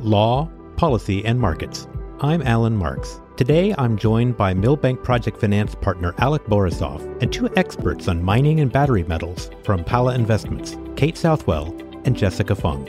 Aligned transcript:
Law, 0.00 0.48
Policy, 0.76 1.24
and 1.24 1.40
Markets. 1.40 1.88
I'm 2.20 2.40
Alan 2.42 2.76
Marks. 2.76 3.20
Today, 3.36 3.74
I'm 3.78 3.96
joined 3.96 4.36
by 4.36 4.54
Milbank 4.54 5.02
Project 5.02 5.40
Finance 5.40 5.74
partner 5.74 6.14
Alec 6.18 6.44
Borisov 6.44 7.20
and 7.20 7.32
two 7.32 7.48
experts 7.56 8.06
on 8.06 8.22
mining 8.22 8.60
and 8.60 8.70
battery 8.70 9.02
metals 9.04 9.50
from 9.64 9.84
Pala 9.84 10.14
Investments, 10.14 10.76
Kate 10.94 11.16
Southwell 11.16 11.74
and 12.04 12.16
Jessica 12.16 12.54
Fung. 12.54 12.88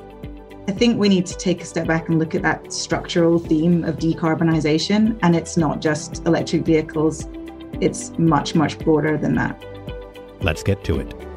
I 0.67 0.71
think 0.71 0.99
we 0.99 1.09
need 1.09 1.25
to 1.25 1.35
take 1.35 1.63
a 1.63 1.65
step 1.65 1.87
back 1.87 2.09
and 2.09 2.19
look 2.19 2.35
at 2.35 2.43
that 2.43 2.71
structural 2.71 3.39
theme 3.39 3.83
of 3.83 3.97
decarbonisation. 3.97 5.17
And 5.23 5.35
it's 5.35 5.57
not 5.57 5.81
just 5.81 6.23
electric 6.27 6.63
vehicles, 6.63 7.27
it's 7.81 8.11
much, 8.19 8.53
much 8.53 8.77
broader 8.77 9.17
than 9.17 9.33
that. 9.35 9.63
Let's 10.41 10.61
get 10.61 10.83
to 10.83 10.99
it. 10.99 11.28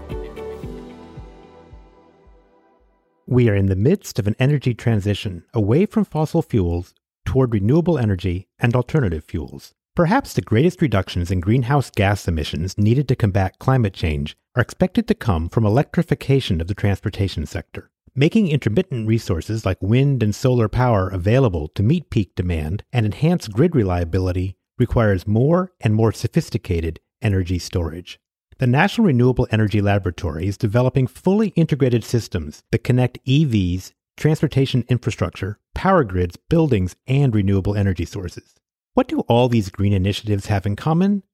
We 3.33 3.49
are 3.49 3.55
in 3.55 3.65
the 3.65 3.77
midst 3.77 4.19
of 4.19 4.27
an 4.27 4.37
energy 4.39 4.75
transition 4.75 5.47
away 5.55 5.87
from 5.87 6.05
fossil 6.05 6.43
fuels 6.43 6.93
toward 7.25 7.55
renewable 7.55 7.99
energy 7.99 8.47
and 8.59 8.77
alternative 8.77 9.25
fuels. 9.25 9.73
Perhaps 9.97 10.35
the 10.35 10.43
greatest 10.43 10.83
reductions 10.83 11.31
in 11.31 11.41
greenhouse 11.41 11.89
gas 11.89 12.29
emissions 12.29 12.77
needed 12.77 13.09
to 13.09 13.17
combat 13.17 13.59
climate 13.59 13.95
change 13.95 14.37
are 14.55 14.61
expected 14.61 15.09
to 15.09 15.15
come 15.15 15.49
from 15.49 15.65
electrification 15.65 16.61
of 16.61 16.67
the 16.67 16.75
transportation 16.75 17.47
sector. 17.47 17.91
Making 18.15 18.49
intermittent 18.49 19.09
resources 19.09 19.65
like 19.65 19.81
wind 19.81 20.23
and 20.23 20.35
solar 20.35 20.69
power 20.69 21.09
available 21.09 21.69
to 21.69 21.83
meet 21.83 22.11
peak 22.11 22.35
demand 22.35 22.85
and 22.93 23.07
enhance 23.07 23.49
grid 23.49 23.75
reliability 23.75 24.59
requires 24.77 25.27
more 25.27 25.73
and 25.81 25.95
more 25.95 26.13
sophisticated 26.13 27.01
energy 27.23 27.59
storage. 27.59 28.21
The 28.63 28.69
National 28.69 29.09
Renewable 29.09 29.49
Energy 29.51 29.81
Laboratory 29.81 30.47
is 30.47 30.57
developing 30.57 31.09
fully 31.09 31.49
integrated 31.57 32.05
systems 32.05 32.63
that 32.71 32.85
connect 32.85 33.19
EVs, 33.27 33.91
transportation 34.17 34.85
infrastructure, 34.89 35.59
power 35.75 36.05
grids, 36.05 36.37
buildings, 36.37 36.95
and 37.09 37.35
renewable 37.35 37.75
energy 37.75 38.05
sources. 38.05 38.55
What 38.95 39.09
do 39.09 39.19
all 39.23 39.49
these 39.49 39.69
green 39.69 39.93
initiatives 39.93 40.47
have 40.47 40.65
in 40.65 40.77
common? 40.77 41.25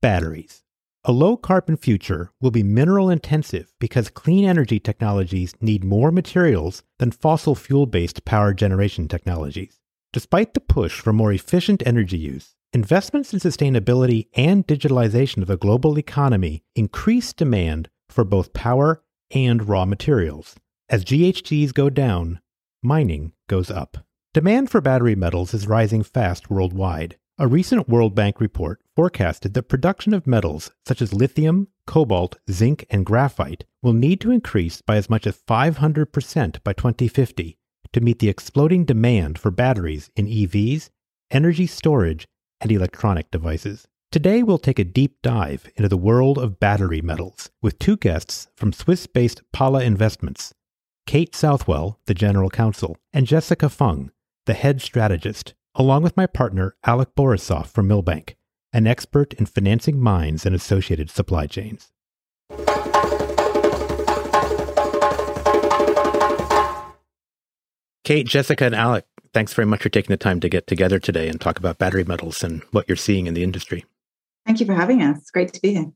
Batteries. 0.00 0.62
A 1.04 1.12
low 1.12 1.36
carbon 1.36 1.76
future 1.76 2.30
will 2.40 2.50
be 2.50 2.62
mineral 2.62 3.10
intensive 3.10 3.70
because 3.78 4.08
clean 4.08 4.46
energy 4.46 4.80
technologies 4.80 5.52
need 5.60 5.84
more 5.84 6.10
materials 6.10 6.84
than 6.98 7.10
fossil 7.10 7.54
fuel 7.54 7.84
based 7.84 8.24
power 8.24 8.54
generation 8.54 9.08
technologies. 9.08 9.78
Despite 10.14 10.54
the 10.54 10.60
push 10.60 11.00
for 11.00 11.12
more 11.12 11.34
efficient 11.34 11.82
energy 11.84 12.16
use, 12.16 12.54
Investments 12.74 13.32
in 13.32 13.40
sustainability 13.40 14.28
and 14.34 14.66
digitalization 14.66 15.40
of 15.40 15.48
the 15.48 15.56
global 15.56 15.98
economy 15.98 16.62
increase 16.76 17.32
demand 17.32 17.88
for 18.10 18.24
both 18.24 18.52
power 18.52 19.02
and 19.30 19.66
raw 19.66 19.86
materials. 19.86 20.54
As 20.90 21.02
GHGs 21.02 21.72
go 21.72 21.88
down, 21.88 22.40
mining 22.82 23.32
goes 23.48 23.70
up. 23.70 24.04
Demand 24.34 24.70
for 24.70 24.82
battery 24.82 25.14
metals 25.14 25.54
is 25.54 25.66
rising 25.66 26.02
fast 26.02 26.50
worldwide. 26.50 27.16
A 27.38 27.46
recent 27.46 27.88
World 27.88 28.14
Bank 28.14 28.38
report 28.38 28.82
forecasted 28.94 29.54
that 29.54 29.70
production 29.70 30.12
of 30.12 30.26
metals 30.26 30.70
such 30.86 31.00
as 31.00 31.14
lithium, 31.14 31.68
cobalt, 31.86 32.36
zinc, 32.50 32.84
and 32.90 33.06
graphite 33.06 33.64
will 33.82 33.94
need 33.94 34.20
to 34.20 34.30
increase 34.30 34.82
by 34.82 34.96
as 34.96 35.08
much 35.08 35.26
as 35.26 35.40
500% 35.48 36.62
by 36.62 36.74
2050 36.74 37.56
to 37.94 38.00
meet 38.02 38.18
the 38.18 38.28
exploding 38.28 38.84
demand 38.84 39.38
for 39.38 39.50
batteries 39.50 40.10
in 40.16 40.26
EVs, 40.26 40.90
energy 41.30 41.66
storage, 41.66 42.28
and 42.60 42.70
electronic 42.70 43.30
devices. 43.30 43.86
Today, 44.10 44.42
we'll 44.42 44.58
take 44.58 44.78
a 44.78 44.84
deep 44.84 45.20
dive 45.22 45.68
into 45.76 45.88
the 45.88 45.96
world 45.96 46.38
of 46.38 46.58
battery 46.58 47.02
metals 47.02 47.50
with 47.60 47.78
two 47.78 47.96
guests 47.96 48.48
from 48.56 48.72
Swiss 48.72 49.06
based 49.06 49.42
Pala 49.52 49.82
Investments 49.82 50.54
Kate 51.06 51.34
Southwell, 51.34 51.98
the 52.06 52.14
General 52.14 52.50
Counsel, 52.50 52.96
and 53.12 53.26
Jessica 53.26 53.68
Fung, 53.68 54.10
the 54.46 54.54
head 54.54 54.80
strategist, 54.80 55.54
along 55.74 56.02
with 56.02 56.16
my 56.16 56.26
partner 56.26 56.74
Alec 56.84 57.14
Borisov 57.14 57.66
from 57.66 57.88
Milbank, 57.88 58.36
an 58.72 58.86
expert 58.86 59.34
in 59.34 59.46
financing 59.46 60.00
mines 60.00 60.44
and 60.44 60.54
associated 60.54 61.10
supply 61.10 61.46
chains. 61.46 61.92
Kate, 68.04 68.26
Jessica, 68.26 68.64
and 68.64 68.74
Alec, 68.74 69.04
thanks 69.32 69.54
very 69.54 69.66
much 69.66 69.82
for 69.82 69.88
taking 69.88 70.12
the 70.12 70.16
time 70.16 70.40
to 70.40 70.48
get 70.48 70.66
together 70.66 70.98
today 70.98 71.28
and 71.28 71.40
talk 71.40 71.58
about 71.58 71.78
battery 71.78 72.04
metals 72.04 72.42
and 72.42 72.62
what 72.70 72.88
you're 72.88 72.96
seeing 72.96 73.26
in 73.26 73.34
the 73.34 73.42
industry. 73.42 73.84
Thank 74.46 74.60
you 74.60 74.66
for 74.66 74.74
having 74.74 75.02
us. 75.02 75.18
It's 75.18 75.30
great 75.30 75.52
to 75.52 75.60
be 75.60 75.74
here. 75.74 75.92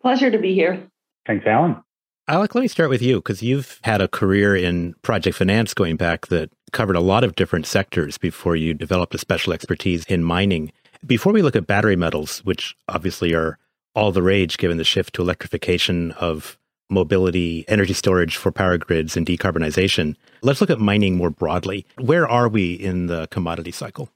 Pleasure 0.00 0.30
to 0.30 0.38
be 0.38 0.54
here. 0.54 0.88
Thanks, 1.26 1.46
Alan. 1.46 1.82
Alec, 2.28 2.54
let 2.54 2.60
me 2.60 2.68
start 2.68 2.90
with 2.90 3.02
you 3.02 3.16
because 3.16 3.42
you've 3.42 3.80
had 3.82 4.00
a 4.00 4.08
career 4.08 4.54
in 4.54 4.94
project 5.02 5.36
finance 5.36 5.74
going 5.74 5.96
back 5.96 6.28
that 6.28 6.50
covered 6.72 6.96
a 6.96 7.00
lot 7.00 7.24
of 7.24 7.34
different 7.34 7.66
sectors 7.66 8.16
before 8.16 8.54
you 8.54 8.74
developed 8.74 9.14
a 9.14 9.18
special 9.18 9.52
expertise 9.52 10.04
in 10.04 10.22
mining. 10.22 10.72
Before 11.04 11.32
we 11.32 11.42
look 11.42 11.56
at 11.56 11.66
battery 11.66 11.96
metals, 11.96 12.38
which 12.44 12.76
obviously 12.88 13.34
are 13.34 13.58
all 13.94 14.12
the 14.12 14.22
rage 14.22 14.56
given 14.56 14.78
the 14.78 14.84
shift 14.84 15.14
to 15.14 15.22
electrification 15.22 16.12
of 16.12 16.58
mobility, 16.92 17.64
energy 17.68 17.94
storage 17.94 18.36
for 18.36 18.52
power 18.52 18.78
grids, 18.78 19.16
and 19.16 19.26
decarbonization. 19.26 20.14
Let's 20.42 20.60
look 20.60 20.70
at 20.70 20.78
mining 20.78 21.16
more 21.16 21.30
broadly. 21.30 21.86
Where 21.98 22.28
are 22.28 22.48
we 22.48 22.74
in 22.74 23.06
the 23.06 23.26
commodity 23.28 23.72
cycle? 23.72 24.10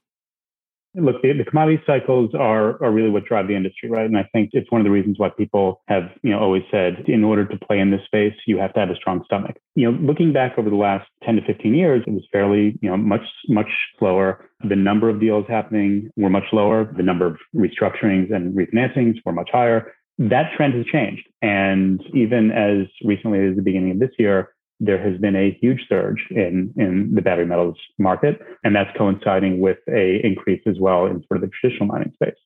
Look, 0.99 1.21
the, 1.21 1.33
the, 1.35 1.45
commodity 1.45 1.83
cycles 1.87 2.31
are, 2.35 2.83
are 2.83 2.91
really 2.91 3.11
what 3.11 3.27
drive 3.27 3.49
the 3.49 3.55
industry, 3.55 3.91
right? 3.91 4.07
And 4.07 4.17
I 4.17 4.27
think 4.33 4.51
it's 4.53 4.71
one 4.73 4.81
of 4.81 4.87
the 4.87 4.91
reasons 4.91 5.19
why 5.19 5.29
people 5.29 5.83
have, 5.89 6.05
you 6.23 6.31
know, 6.31 6.39
always 6.39 6.63
said 6.71 7.05
in 7.07 7.23
order 7.23 7.45
to 7.45 7.59
play 7.67 7.81
in 7.81 7.91
this 7.91 8.01
space, 8.07 8.33
you 8.47 8.57
have 8.57 8.73
to 8.75 8.81
have 8.81 8.89
a 8.89 8.97
strong 8.97 9.23
stomach. 9.27 9.57
You 9.75 9.93
know, 9.93 9.99
looking 9.99 10.33
back 10.33 10.55
over 10.57 10.71
the 10.71 10.77
last 10.77 11.07
10 11.25 11.37
to 11.37 11.43
15 11.45 11.75
years, 11.75 12.03
it 12.07 12.13
was 12.13 12.27
fairly, 12.33 12.79
you 12.81 12.89
know, 12.89 12.97
much, 12.97 13.27
much 13.49 13.69
slower. 13.99 14.49
The 14.67 14.77
number 14.77 15.11
of 15.11 15.21
deals 15.21 15.45
happening 15.49 16.09
were 16.17 16.31
much 16.31 16.47
lower. 16.51 16.91
The 16.97 17.03
number 17.03 17.27
of 17.27 17.37
restructurings 17.55 18.35
and 18.35 18.57
refinancings 18.57 19.17
were 19.27 19.33
much 19.33 19.51
higher 19.53 19.93
that 20.19 20.53
trend 20.57 20.75
has 20.75 20.87
changed. 20.87 21.29
And 21.43 22.03
even 22.15 22.51
as 22.51 22.87
recently 23.05 23.47
as 23.47 23.57
the 23.57 23.63
beginning 23.63 23.93
of 23.93 23.99
this 23.99 24.11
year, 24.19 24.51
there 24.81 25.03
has 25.03 25.19
been 25.21 25.37
a 25.37 25.57
huge 25.61 25.81
surge 25.89 26.27
in, 26.31 26.73
in 26.77 27.15
the 27.15 27.23
battery 27.23 27.47
metals 27.47 27.77
market. 27.99 28.41
And 28.65 28.75
that's 28.75 28.91
coinciding 28.97 29.61
with 29.61 29.79
a 29.89 30.21
increase 30.25 30.63
as 30.67 30.77
well 30.79 31.07
in 31.07 31.23
sort 31.29 31.37
of 31.37 31.41
the 31.43 31.49
traditional 31.61 31.87
mining 31.87 32.13
space. 32.15 32.37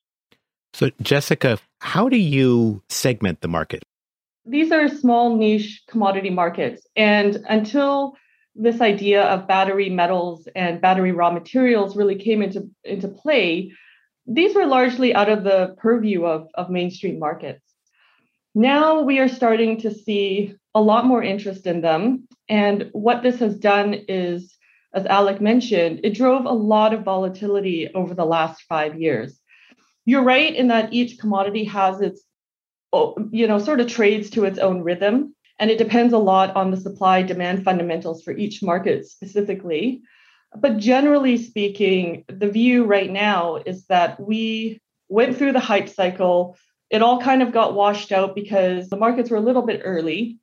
So 0.73 0.89
Jessica, 1.01 1.59
how 1.79 2.07
do 2.07 2.17
you 2.17 2.81
segment 2.89 3.41
the 3.41 3.47
market? 3.47 3.83
These 4.45 4.71
are 4.71 4.87
small 4.87 5.35
niche 5.35 5.83
commodity 5.89 6.29
markets. 6.29 6.85
And 6.95 7.43
until 7.49 8.15
this 8.55 8.81
idea 8.81 9.23
of 9.23 9.47
battery 9.47 9.89
metals 9.89 10.47
and 10.55 10.81
battery 10.81 11.11
raw 11.11 11.31
materials 11.31 11.95
really 11.95 12.15
came 12.15 12.41
into, 12.41 12.69
into 12.83 13.07
play, 13.07 13.71
these 14.25 14.55
were 14.55 14.65
largely 14.65 15.13
out 15.13 15.29
of 15.29 15.43
the 15.43 15.75
purview 15.77 16.25
of, 16.25 16.47
of 16.53 16.69
mainstream 16.69 17.19
markets. 17.19 17.63
Now 18.53 19.01
we 19.01 19.19
are 19.19 19.29
starting 19.29 19.79
to 19.81 19.93
see 19.93 20.55
a 20.75 20.81
lot 20.81 21.05
more 21.05 21.23
interest 21.23 21.67
in 21.67 21.81
them. 21.81 22.27
And 22.49 22.89
what 22.91 23.23
this 23.23 23.39
has 23.39 23.57
done 23.57 23.93
is, 24.07 24.55
as 24.93 25.05
Alec 25.05 25.39
mentioned, 25.41 26.01
it 26.03 26.13
drove 26.13 26.45
a 26.45 26.51
lot 26.51 26.93
of 26.93 27.03
volatility 27.03 27.89
over 27.93 28.13
the 28.13 28.25
last 28.25 28.63
five 28.63 28.99
years. 28.99 29.39
You're 30.05 30.23
right 30.23 30.53
in 30.53 30.67
that 30.67 30.93
each 30.93 31.19
commodity 31.19 31.63
has 31.65 32.01
its, 32.01 32.23
you 32.93 33.47
know, 33.47 33.59
sort 33.59 33.79
of 33.79 33.87
trades 33.87 34.29
to 34.31 34.45
its 34.45 34.59
own 34.59 34.81
rhythm. 34.81 35.35
And 35.59 35.69
it 35.69 35.77
depends 35.77 36.13
a 36.13 36.17
lot 36.17 36.55
on 36.55 36.71
the 36.71 36.77
supply 36.77 37.21
demand 37.21 37.63
fundamentals 37.63 38.23
for 38.23 38.35
each 38.35 38.63
market 38.63 39.05
specifically. 39.05 40.01
But 40.55 40.77
generally 40.77 41.37
speaking, 41.37 42.25
the 42.27 42.49
view 42.49 42.85
right 42.85 43.09
now 43.09 43.57
is 43.65 43.85
that 43.87 44.19
we 44.19 44.81
went 45.07 45.37
through 45.37 45.53
the 45.53 45.59
hype 45.59 45.89
cycle. 45.89 46.57
It 46.89 47.01
all 47.01 47.21
kind 47.21 47.41
of 47.41 47.53
got 47.53 47.73
washed 47.73 48.11
out 48.11 48.35
because 48.35 48.89
the 48.89 48.97
markets 48.97 49.29
were 49.29 49.37
a 49.37 49.41
little 49.41 49.61
bit 49.61 49.81
early. 49.83 50.39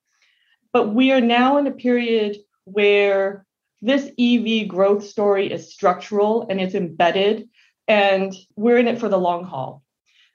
But 0.73 0.95
we 0.95 1.13
are 1.13 1.21
now 1.21 1.59
in 1.59 1.67
a 1.67 1.73
period 1.73 2.39
where 2.65 3.45
this 3.81 4.11
EV 4.19 4.69
growth 4.69 5.05
story 5.05 5.53
is 5.53 5.73
structural 5.73 6.47
and 6.49 6.61
it's 6.61 6.75
embedded, 6.75 7.49
and 7.87 8.35
we're 8.57 8.79
in 8.79 8.89
it 8.89 8.99
for 8.99 9.09
the 9.09 9.19
long 9.19 9.45
haul. 9.45 9.83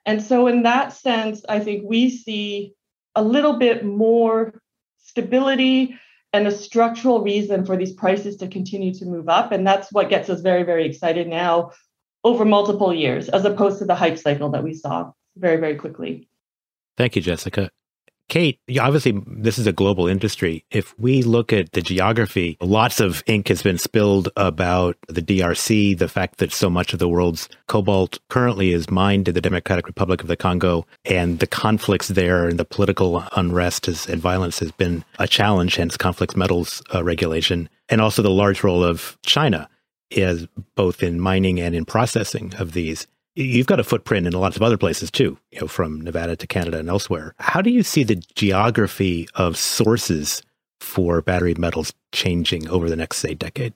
And 0.06 0.22
so, 0.22 0.46
in 0.46 0.62
that 0.64 0.92
sense, 0.92 1.44
I 1.48 1.60
think 1.60 1.84
we 1.86 2.10
see 2.10 2.74
a 3.14 3.22
little 3.22 3.58
bit 3.58 3.84
more 3.84 4.60
stability 4.98 5.98
and 6.34 6.48
a 6.48 6.50
structural 6.50 7.22
reason 7.22 7.64
for 7.64 7.76
these 7.76 7.92
prices 7.92 8.36
to 8.36 8.48
continue 8.48 8.92
to 8.92 9.06
move 9.06 9.28
up. 9.28 9.52
And 9.52 9.64
that's 9.64 9.92
what 9.92 10.08
gets 10.08 10.28
us 10.28 10.40
very, 10.40 10.64
very 10.64 10.84
excited 10.84 11.28
now 11.28 11.70
over 12.24 12.44
multiple 12.44 12.92
years, 12.92 13.28
as 13.28 13.44
opposed 13.44 13.78
to 13.78 13.84
the 13.84 13.94
hype 13.94 14.18
cycle 14.18 14.50
that 14.50 14.64
we 14.64 14.74
saw 14.74 15.12
very, 15.36 15.58
very 15.58 15.76
quickly. 15.76 16.28
Thank 16.96 17.14
you, 17.14 17.22
Jessica. 17.22 17.70
Kate, 18.28 18.58
obviously, 18.80 19.22
this 19.26 19.58
is 19.58 19.66
a 19.66 19.72
global 19.72 20.08
industry. 20.08 20.64
If 20.70 20.98
we 20.98 21.22
look 21.22 21.52
at 21.52 21.72
the 21.72 21.82
geography, 21.82 22.56
lots 22.60 22.98
of 23.00 23.22
ink 23.26 23.48
has 23.48 23.62
been 23.62 23.78
spilled 23.78 24.30
about 24.36 24.96
the 25.08 25.22
DRC, 25.22 25.98
the 25.98 26.08
fact 26.08 26.38
that 26.38 26.52
so 26.52 26.70
much 26.70 26.92
of 26.92 26.98
the 26.98 27.08
world's 27.08 27.48
cobalt 27.68 28.18
currently 28.30 28.72
is 28.72 28.90
mined 28.90 29.28
in 29.28 29.34
the 29.34 29.40
Democratic 29.40 29.86
Republic 29.86 30.22
of 30.22 30.28
the 30.28 30.36
Congo, 30.36 30.86
and 31.04 31.38
the 31.38 31.46
conflicts 31.46 32.08
there 32.08 32.48
and 32.48 32.58
the 32.58 32.64
political 32.64 33.24
unrest 33.36 33.74
and 34.08 34.20
violence 34.20 34.58
has 34.58 34.72
been 34.72 35.04
a 35.18 35.28
challenge, 35.28 35.76
hence 35.76 35.96
conflicts 35.96 36.36
metals 36.36 36.82
uh, 36.94 37.04
regulation, 37.04 37.68
and 37.88 38.00
also 38.00 38.22
the 38.22 38.30
large 38.30 38.64
role 38.64 38.82
of 38.82 39.18
China 39.22 39.68
is 40.10 40.46
both 40.74 41.02
in 41.02 41.20
mining 41.20 41.60
and 41.60 41.74
in 41.74 41.84
processing 41.84 42.52
of 42.58 42.72
these. 42.72 43.06
You've 43.36 43.66
got 43.66 43.80
a 43.80 43.84
footprint 43.84 44.28
in 44.28 44.32
a 44.32 44.38
lots 44.38 44.56
of 44.56 44.62
other 44.62 44.76
places 44.76 45.10
too, 45.10 45.36
you 45.50 45.60
know, 45.60 45.66
from 45.66 46.00
Nevada 46.00 46.36
to 46.36 46.46
Canada 46.46 46.78
and 46.78 46.88
elsewhere. 46.88 47.34
How 47.38 47.60
do 47.60 47.70
you 47.70 47.82
see 47.82 48.04
the 48.04 48.16
geography 48.36 49.28
of 49.34 49.56
sources 49.56 50.40
for 50.80 51.20
battery 51.20 51.54
metals 51.54 51.92
changing 52.12 52.68
over 52.68 52.88
the 52.88 52.94
next, 52.94 53.16
say, 53.16 53.34
decade? 53.34 53.74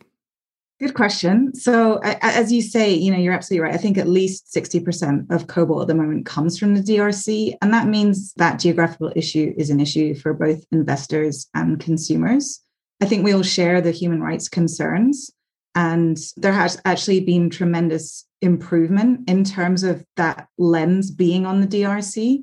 Good 0.78 0.94
question. 0.94 1.52
So, 1.56 1.99
as 2.05 2.52
you 2.52 2.62
say, 2.62 2.94
you 2.94 3.10
know, 3.10 3.19
you're 3.19 3.32
absolutely 3.32 3.64
right. 3.64 3.75
I 3.75 3.78
think 3.78 3.99
at 3.99 4.06
least 4.06 4.46
60% 4.55 5.28
of 5.28 5.49
cobalt 5.49 5.82
at 5.82 5.88
the 5.88 5.94
moment 5.94 6.25
comes 6.25 6.56
from 6.56 6.76
the 6.76 6.81
DRC. 6.81 7.56
And 7.61 7.75
that 7.75 7.88
means 7.88 8.32
that 8.34 8.61
geographical 8.61 9.12
issue 9.16 9.52
is 9.58 9.70
an 9.70 9.81
issue 9.81 10.14
for 10.14 10.32
both 10.32 10.64
investors 10.70 11.49
and 11.52 11.81
consumers. 11.81 12.61
I 13.00 13.06
think 13.06 13.25
we 13.25 13.32
all 13.32 13.43
share 13.43 13.81
the 13.81 13.90
human 13.90 14.20
rights 14.20 14.49
concerns. 14.49 15.32
And 15.75 16.16
there 16.37 16.52
has 16.52 16.81
actually 16.84 17.20
been 17.20 17.50
tremendous 17.50 18.25
improvement 18.40 19.29
in 19.29 19.44
terms 19.44 19.82
of 19.82 20.05
that 20.17 20.49
lens 20.58 21.11
being 21.11 21.46
on 21.46 21.61
the 21.61 21.67
DRC. 21.67 22.43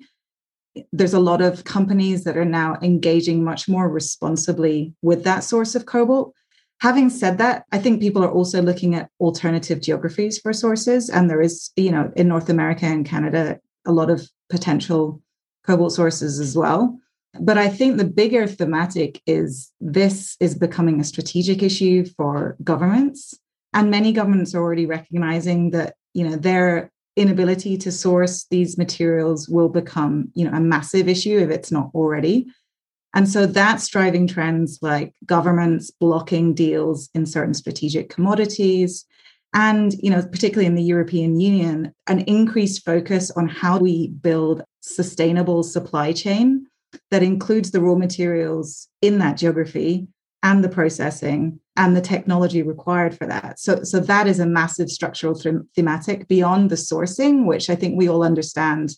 There's 0.91 1.13
a 1.13 1.19
lot 1.19 1.41
of 1.41 1.63
companies 1.63 2.23
that 2.25 2.37
are 2.37 2.45
now 2.45 2.77
engaging 2.81 3.43
much 3.43 3.69
more 3.69 3.89
responsibly 3.89 4.93
with 5.01 5.23
that 5.23 5.43
source 5.43 5.75
of 5.75 5.85
cobalt 5.85 6.33
Having 6.81 7.09
said 7.09 7.37
that, 7.37 7.65
I 7.71 7.77
think 7.77 8.01
people 8.01 8.23
are 8.23 8.31
also 8.31 8.61
looking 8.61 8.95
at 8.95 9.09
alternative 9.19 9.81
geographies 9.81 10.39
for 10.39 10.51
sources. 10.51 11.09
And 11.09 11.29
there 11.29 11.41
is, 11.41 11.71
you 11.75 11.91
know, 11.91 12.11
in 12.15 12.27
North 12.27 12.49
America 12.49 12.85
and 12.85 13.05
Canada, 13.05 13.59
a 13.85 13.91
lot 13.91 14.09
of 14.09 14.27
potential 14.49 15.21
cobalt 15.65 15.93
sources 15.93 16.39
as 16.39 16.57
well. 16.57 16.99
But 17.39 17.57
I 17.57 17.69
think 17.69 17.97
the 17.97 18.05
bigger 18.05 18.47
thematic 18.47 19.21
is 19.25 19.71
this 19.79 20.37
is 20.39 20.55
becoming 20.55 20.99
a 20.99 21.05
strategic 21.05 21.63
issue 21.63 22.05
for 22.17 22.55
governments. 22.63 23.33
And 23.75 23.91
many 23.91 24.13
governments 24.13 24.55
are 24.55 24.63
already 24.63 24.85
recognizing 24.85 25.71
that, 25.71 25.95
you 26.13 26.27
know, 26.27 26.37
their 26.37 26.89
inability 27.17 27.77
to 27.77 27.91
source 27.91 28.45
these 28.49 28.77
materials 28.77 29.49
will 29.49 29.69
become, 29.69 30.31
you 30.33 30.45
know, 30.49 30.57
a 30.57 30.61
massive 30.61 31.09
issue 31.09 31.37
if 31.37 31.49
it's 31.49 31.71
not 31.71 31.91
already. 31.93 32.47
And 33.13 33.29
so 33.29 33.45
that's 33.45 33.87
driving 33.89 34.27
trends 34.27 34.79
like 34.81 35.13
governments 35.25 35.91
blocking 35.91 36.53
deals 36.53 37.09
in 37.13 37.25
certain 37.25 37.53
strategic 37.53 38.09
commodities. 38.09 39.05
And, 39.53 39.93
you 40.01 40.09
know, 40.09 40.21
particularly 40.21 40.67
in 40.67 40.75
the 40.75 40.83
European 40.83 41.39
Union, 41.39 41.93
an 42.07 42.19
increased 42.21 42.83
focus 42.83 43.29
on 43.31 43.47
how 43.47 43.77
we 43.77 44.07
build 44.07 44.63
sustainable 44.81 45.63
supply 45.63 46.13
chain 46.13 46.65
that 47.11 47.23
includes 47.23 47.71
the 47.71 47.81
raw 47.81 47.95
materials 47.95 48.87
in 49.01 49.17
that 49.19 49.37
geography 49.37 50.07
and 50.43 50.63
the 50.63 50.69
processing 50.69 51.59
and 51.77 51.95
the 51.95 52.01
technology 52.01 52.61
required 52.61 53.17
for 53.17 53.25
that. 53.27 53.59
So, 53.59 53.83
so 53.83 53.99
that 53.99 54.27
is 54.27 54.39
a 54.39 54.45
massive 54.45 54.89
structural 54.89 55.39
thematic 55.75 56.27
beyond 56.27 56.69
the 56.69 56.75
sourcing, 56.75 57.45
which 57.45 57.69
I 57.69 57.75
think 57.75 57.97
we 57.97 58.07
all 58.07 58.23
understand 58.23 58.91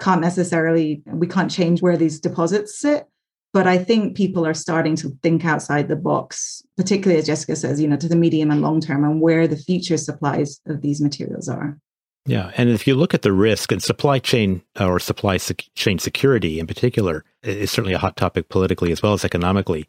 can't 0.00 0.20
necessarily, 0.20 1.02
we 1.06 1.26
can't 1.26 1.50
change 1.50 1.80
where 1.80 1.96
these 1.96 2.20
deposits 2.20 2.78
sit. 2.78 3.06
But 3.54 3.66
I 3.66 3.76
think 3.76 4.16
people 4.16 4.46
are 4.46 4.54
starting 4.54 4.96
to 4.96 5.10
think 5.22 5.44
outside 5.44 5.88
the 5.88 5.96
box, 5.96 6.62
particularly 6.78 7.18
as 7.20 7.26
Jessica 7.26 7.54
says, 7.54 7.80
you 7.80 7.86
know, 7.86 7.98
to 7.98 8.08
the 8.08 8.16
medium 8.16 8.50
and 8.50 8.62
long 8.62 8.80
term 8.80 9.04
and 9.04 9.20
where 9.20 9.46
the 9.46 9.58
future 9.58 9.98
supplies 9.98 10.58
of 10.66 10.80
these 10.80 11.02
materials 11.02 11.50
are. 11.50 11.78
Yeah. 12.24 12.52
And 12.56 12.70
if 12.70 12.86
you 12.86 12.94
look 12.94 13.14
at 13.14 13.22
the 13.22 13.32
risk 13.32 13.70
and 13.70 13.82
supply 13.82 14.20
chain 14.20 14.62
uh, 14.80 14.86
or 14.86 14.98
supply 14.98 15.36
sec- 15.36 15.64
chain 15.74 15.98
security 15.98 16.60
in 16.60 16.66
particular, 16.66 17.24
is 17.42 17.70
certainly 17.70 17.94
a 17.94 17.98
hot 17.98 18.16
topic 18.16 18.48
politically 18.48 18.90
as 18.90 19.02
well 19.02 19.12
as 19.12 19.24
economically. 19.24 19.86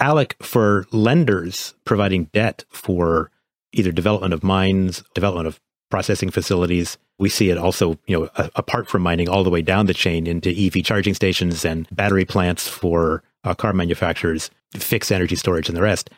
Alec, 0.00 0.34
for 0.42 0.86
lenders 0.90 1.74
providing 1.84 2.24
debt 2.32 2.64
for 2.70 3.30
either 3.72 3.92
development 3.92 4.34
of 4.34 4.42
mines, 4.42 5.04
development 5.14 5.46
of 5.46 5.60
processing 5.90 6.30
facilities. 6.30 6.96
We 7.18 7.28
see 7.28 7.50
it 7.50 7.58
also, 7.58 7.98
you 8.06 8.18
know, 8.18 8.30
a, 8.36 8.50
apart 8.56 8.88
from 8.88 9.02
mining, 9.02 9.28
all 9.28 9.44
the 9.44 9.50
way 9.50 9.62
down 9.62 9.86
the 9.86 9.94
chain 9.94 10.26
into 10.26 10.50
EV 10.50 10.84
charging 10.84 11.14
stations 11.14 11.64
and 11.64 11.86
battery 11.94 12.24
plants 12.24 12.66
for 12.66 13.22
uh, 13.44 13.54
car 13.54 13.72
manufacturers, 13.72 14.50
fixed 14.74 15.12
energy 15.12 15.36
storage, 15.36 15.68
and 15.68 15.76
the 15.76 15.82
rest. 15.82 16.10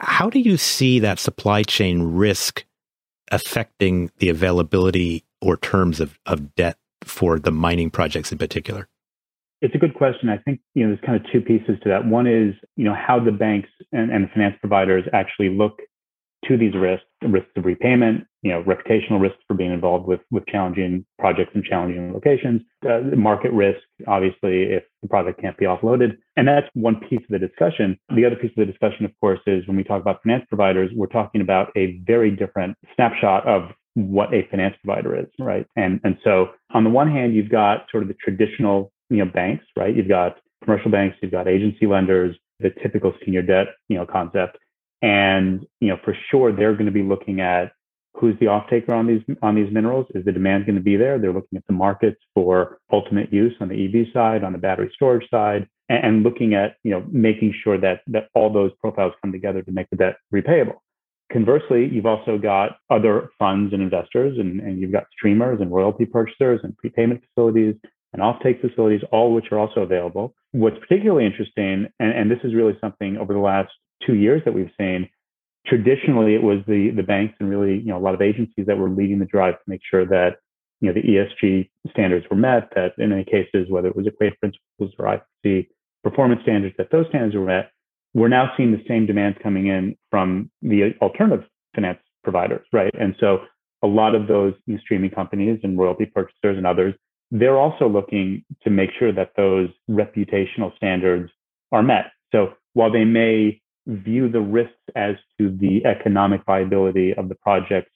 How 0.00 0.28
do 0.28 0.40
you 0.40 0.56
see 0.56 0.98
that 0.98 1.18
supply 1.18 1.62
chain 1.62 2.02
risk 2.02 2.64
affecting 3.30 4.10
the 4.18 4.28
availability 4.28 5.24
or 5.40 5.56
terms 5.56 6.00
of, 6.00 6.18
of 6.26 6.54
debt 6.54 6.76
for 7.02 7.38
the 7.38 7.52
mining 7.52 7.90
projects 7.90 8.32
in 8.32 8.38
particular? 8.38 8.88
It's 9.62 9.74
a 9.74 9.78
good 9.78 9.94
question. 9.94 10.28
I 10.28 10.38
think 10.38 10.60
you 10.74 10.84
know 10.84 10.94
there's 10.94 11.06
kind 11.06 11.16
of 11.16 11.30
two 11.32 11.40
pieces 11.40 11.78
to 11.82 11.88
that. 11.88 12.06
One 12.06 12.26
is 12.26 12.54
you 12.76 12.84
know 12.84 12.94
how 12.94 13.18
the 13.18 13.32
banks 13.32 13.70
and, 13.92 14.10
and 14.10 14.30
finance 14.30 14.56
providers 14.60 15.04
actually 15.12 15.50
look 15.50 15.80
to 16.48 16.56
these 16.56 16.74
risks, 16.74 17.06
risks 17.22 17.50
of 17.56 17.64
repayment, 17.64 18.24
you 18.42 18.52
know, 18.52 18.62
reputational 18.62 19.20
risks 19.20 19.38
for 19.48 19.54
being 19.54 19.72
involved 19.72 20.06
with 20.06 20.20
with 20.30 20.46
challenging 20.46 21.04
projects 21.18 21.50
and 21.54 21.64
challenging 21.64 22.12
locations, 22.12 22.62
uh, 22.88 23.00
market 23.16 23.52
risk, 23.52 23.80
obviously, 24.06 24.64
if 24.64 24.84
the 25.02 25.08
project 25.08 25.40
can't 25.40 25.56
be 25.56 25.64
offloaded, 25.64 26.16
and 26.36 26.46
that's 26.46 26.66
one 26.74 27.00
piece 27.08 27.20
of 27.20 27.28
the 27.30 27.38
discussion. 27.38 27.98
The 28.14 28.24
other 28.24 28.36
piece 28.36 28.50
of 28.56 28.66
the 28.66 28.70
discussion, 28.70 29.04
of 29.04 29.12
course, 29.20 29.40
is 29.46 29.66
when 29.66 29.76
we 29.76 29.84
talk 29.84 30.00
about 30.00 30.22
finance 30.22 30.44
providers, 30.48 30.90
we're 30.94 31.06
talking 31.06 31.40
about 31.40 31.70
a 31.76 31.98
very 32.06 32.30
different 32.30 32.76
snapshot 32.94 33.46
of 33.46 33.70
what 33.94 34.32
a 34.32 34.46
finance 34.50 34.76
provider 34.84 35.18
is, 35.18 35.26
right? 35.40 35.66
And 35.76 36.00
and 36.04 36.18
so 36.22 36.50
on 36.72 36.84
the 36.84 36.90
one 36.90 37.10
hand, 37.10 37.34
you've 37.34 37.50
got 37.50 37.86
sort 37.90 38.02
of 38.02 38.08
the 38.08 38.16
traditional, 38.22 38.92
you 39.10 39.18
know, 39.18 39.26
banks, 39.26 39.64
right? 39.76 39.94
You've 39.94 40.08
got 40.08 40.38
commercial 40.64 40.90
banks, 40.90 41.16
you've 41.22 41.32
got 41.32 41.48
agency 41.48 41.86
lenders, 41.86 42.36
the 42.60 42.70
typical 42.82 43.12
senior 43.24 43.42
debt, 43.42 43.68
you 43.88 43.96
know, 43.96 44.06
concept. 44.06 44.58
And 45.02 45.66
you 45.80 45.88
know, 45.88 45.98
for 46.04 46.16
sure, 46.30 46.52
they're 46.52 46.72
going 46.72 46.86
to 46.86 46.92
be 46.92 47.02
looking 47.02 47.40
at 47.40 47.72
who's 48.14 48.34
the 48.40 48.46
off 48.46 48.68
taker 48.70 48.94
on 48.94 49.06
these 49.06 49.22
on 49.42 49.54
these 49.54 49.72
minerals. 49.72 50.06
Is 50.14 50.24
the 50.24 50.32
demand 50.32 50.66
going 50.66 50.76
to 50.76 50.82
be 50.82 50.96
there? 50.96 51.18
They're 51.18 51.32
looking 51.32 51.56
at 51.56 51.66
the 51.66 51.74
markets 51.74 52.20
for 52.34 52.78
ultimate 52.92 53.32
use 53.32 53.54
on 53.60 53.68
the 53.68 53.84
EV 53.84 54.06
side, 54.12 54.42
on 54.42 54.52
the 54.52 54.58
battery 54.58 54.90
storage 54.94 55.28
side, 55.30 55.68
and, 55.88 56.04
and 56.04 56.22
looking 56.22 56.54
at 56.54 56.76
you 56.82 56.92
know 56.92 57.04
making 57.10 57.54
sure 57.62 57.78
that 57.78 58.00
that 58.08 58.28
all 58.34 58.52
those 58.52 58.72
profiles 58.80 59.12
come 59.22 59.32
together 59.32 59.62
to 59.62 59.72
make 59.72 59.88
the 59.90 59.96
debt 59.96 60.16
repayable. 60.32 60.76
Conversely, 61.32 61.88
you've 61.92 62.06
also 62.06 62.38
got 62.38 62.78
other 62.88 63.30
funds 63.38 63.72
and 63.72 63.82
investors, 63.82 64.38
and, 64.38 64.60
and 64.60 64.80
you've 64.80 64.92
got 64.92 65.04
streamers 65.12 65.60
and 65.60 65.72
royalty 65.72 66.06
purchasers 66.06 66.60
and 66.62 66.76
prepayment 66.78 67.20
facilities 67.28 67.74
and 68.12 68.22
offtake 68.22 68.60
facilities, 68.60 69.02
all 69.12 69.34
which 69.34 69.46
are 69.52 69.58
also 69.58 69.80
available. 69.80 70.34
What's 70.52 70.78
particularly 70.78 71.26
interesting, 71.26 71.86
and, 71.98 72.12
and 72.12 72.30
this 72.30 72.38
is 72.44 72.54
really 72.54 72.76
something 72.80 73.16
over 73.18 73.32
the 73.32 73.40
last 73.40 73.70
two 74.06 74.14
years 74.14 74.42
that 74.44 74.54
we've 74.54 74.70
seen, 74.78 75.08
traditionally 75.66 76.34
it 76.34 76.42
was 76.42 76.58
the 76.66 76.90
the 76.94 77.02
banks 77.02 77.34
and 77.40 77.50
really 77.50 77.78
you 77.78 77.86
know 77.86 77.98
a 77.98 78.04
lot 78.04 78.14
of 78.14 78.22
agencies 78.22 78.66
that 78.66 78.78
were 78.78 78.88
leading 78.88 79.18
the 79.18 79.24
drive 79.24 79.54
to 79.54 79.64
make 79.66 79.80
sure 79.88 80.06
that 80.06 80.36
you 80.80 80.88
know 80.88 80.94
the 80.94 81.02
ESG 81.02 81.68
standards 81.90 82.26
were 82.30 82.36
met. 82.36 82.70
That 82.74 82.92
in 82.98 83.10
many 83.10 83.24
cases, 83.24 83.68
whether 83.68 83.88
it 83.88 83.96
was 83.96 84.06
Equator 84.06 84.36
Principles 84.40 84.92
or 84.98 85.20
IFC 85.44 85.68
performance 86.02 86.42
standards, 86.42 86.74
that 86.78 86.90
those 86.90 87.06
standards 87.08 87.34
were 87.34 87.44
met. 87.44 87.70
We're 88.14 88.28
now 88.28 88.52
seeing 88.56 88.72
the 88.72 88.82
same 88.88 89.04
demands 89.04 89.36
coming 89.42 89.66
in 89.66 89.96
from 90.10 90.50
the 90.62 90.94
alternative 91.02 91.44
finance 91.74 91.98
providers, 92.24 92.66
right? 92.72 92.94
And 92.98 93.14
so 93.20 93.40
a 93.82 93.86
lot 93.86 94.14
of 94.14 94.26
those 94.26 94.54
streaming 94.80 95.10
companies 95.10 95.60
and 95.62 95.78
royalty 95.78 96.06
purchasers 96.06 96.56
and 96.56 96.66
others, 96.66 96.94
they're 97.30 97.58
also 97.58 97.88
looking 97.88 98.44
to 98.62 98.70
make 98.70 98.90
sure 98.98 99.12
that 99.12 99.32
those 99.36 99.68
reputational 99.90 100.74
standards 100.76 101.30
are 101.72 101.82
met. 101.82 102.06
So 102.32 102.54
while 102.74 102.92
they 102.92 103.04
may 103.04 103.60
view 103.86 104.28
the 104.28 104.40
risks 104.40 104.74
as 104.94 105.14
to 105.38 105.56
the 105.56 105.84
economic 105.86 106.42
viability 106.44 107.14
of 107.14 107.28
the 107.28 107.34
projects 107.36 107.90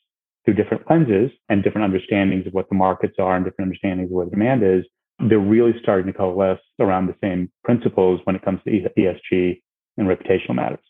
through 0.45 0.55
different 0.55 0.89
lenses 0.89 1.31
and 1.49 1.63
different 1.63 1.85
understandings 1.85 2.47
of 2.47 2.55
what 2.55 2.69
the 2.69 2.75
markets 2.75 3.17
are 3.19 3.37
and 3.37 3.45
different 3.45 3.69
understandings 3.69 4.07
of 4.07 4.13
where 4.13 4.25
the 4.25 4.31
demand 4.31 4.63
is, 4.63 4.85
they're 5.29 5.39
really 5.39 5.75
starting 5.83 6.07
to 6.07 6.17
coalesce 6.17 6.61
around 6.79 7.07
the 7.07 7.17
same 7.23 7.51
principles 7.65 8.21
when 8.25 8.37
it 8.37 8.43
comes 8.43 8.61
to 8.65 8.71
ESG 8.71 9.61
and 9.99 10.09
reputational 10.09 10.55
matters. 10.55 10.81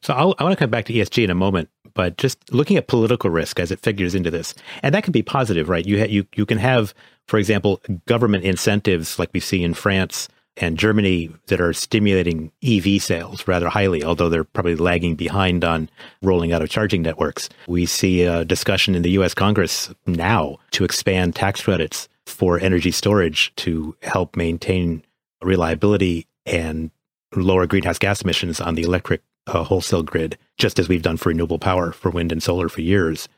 So 0.00 0.14
I'll, 0.14 0.34
i 0.38 0.44
want 0.44 0.52
to 0.52 0.62
come 0.62 0.70
back 0.70 0.86
to 0.86 0.92
ESG 0.92 1.24
in 1.24 1.30
a 1.30 1.34
moment, 1.34 1.68
but 1.94 2.16
just 2.16 2.52
looking 2.52 2.76
at 2.76 2.88
political 2.88 3.30
risk 3.30 3.60
as 3.60 3.70
it 3.70 3.80
figures 3.80 4.14
into 4.14 4.30
this, 4.30 4.54
and 4.82 4.94
that 4.94 5.04
can 5.04 5.12
be 5.12 5.22
positive, 5.22 5.68
right? 5.68 5.86
You 5.86 6.00
ha- 6.00 6.08
you 6.08 6.26
you 6.34 6.46
can 6.46 6.58
have, 6.58 6.94
for 7.26 7.38
example, 7.38 7.80
government 8.06 8.44
incentives 8.44 9.18
like 9.18 9.30
we 9.32 9.40
see 9.40 9.62
in 9.62 9.74
France 9.74 10.28
and 10.58 10.78
Germany 10.78 11.30
that 11.48 11.60
are 11.60 11.72
stimulating 11.72 12.50
EV 12.64 13.02
sales 13.02 13.46
rather 13.46 13.68
highly, 13.68 14.02
although 14.02 14.28
they're 14.28 14.44
probably 14.44 14.74
lagging 14.74 15.14
behind 15.14 15.64
on 15.64 15.90
rolling 16.22 16.52
out 16.52 16.62
of 16.62 16.70
charging 16.70 17.02
networks. 17.02 17.48
We 17.66 17.86
see 17.86 18.22
a 18.22 18.44
discussion 18.44 18.94
in 18.94 19.02
the 19.02 19.10
US 19.10 19.34
Congress 19.34 19.92
now 20.06 20.56
to 20.72 20.84
expand 20.84 21.34
tax 21.34 21.62
credits 21.62 22.08
for 22.24 22.58
energy 22.58 22.90
storage 22.90 23.54
to 23.56 23.96
help 24.02 24.36
maintain 24.36 25.02
reliability 25.42 26.26
and 26.46 26.90
lower 27.34 27.66
greenhouse 27.66 27.98
gas 27.98 28.22
emissions 28.22 28.60
on 28.60 28.74
the 28.74 28.82
electric 28.82 29.22
uh, 29.46 29.64
wholesale 29.64 30.02
grid, 30.02 30.38
just 30.58 30.78
as 30.78 30.88
we've 30.88 31.02
done 31.02 31.16
for 31.16 31.28
renewable 31.30 31.58
power 31.58 31.92
for 31.92 32.10
wind 32.10 32.32
and 32.32 32.42
solar 32.42 32.68
for 32.68 32.80
years. 32.80 33.28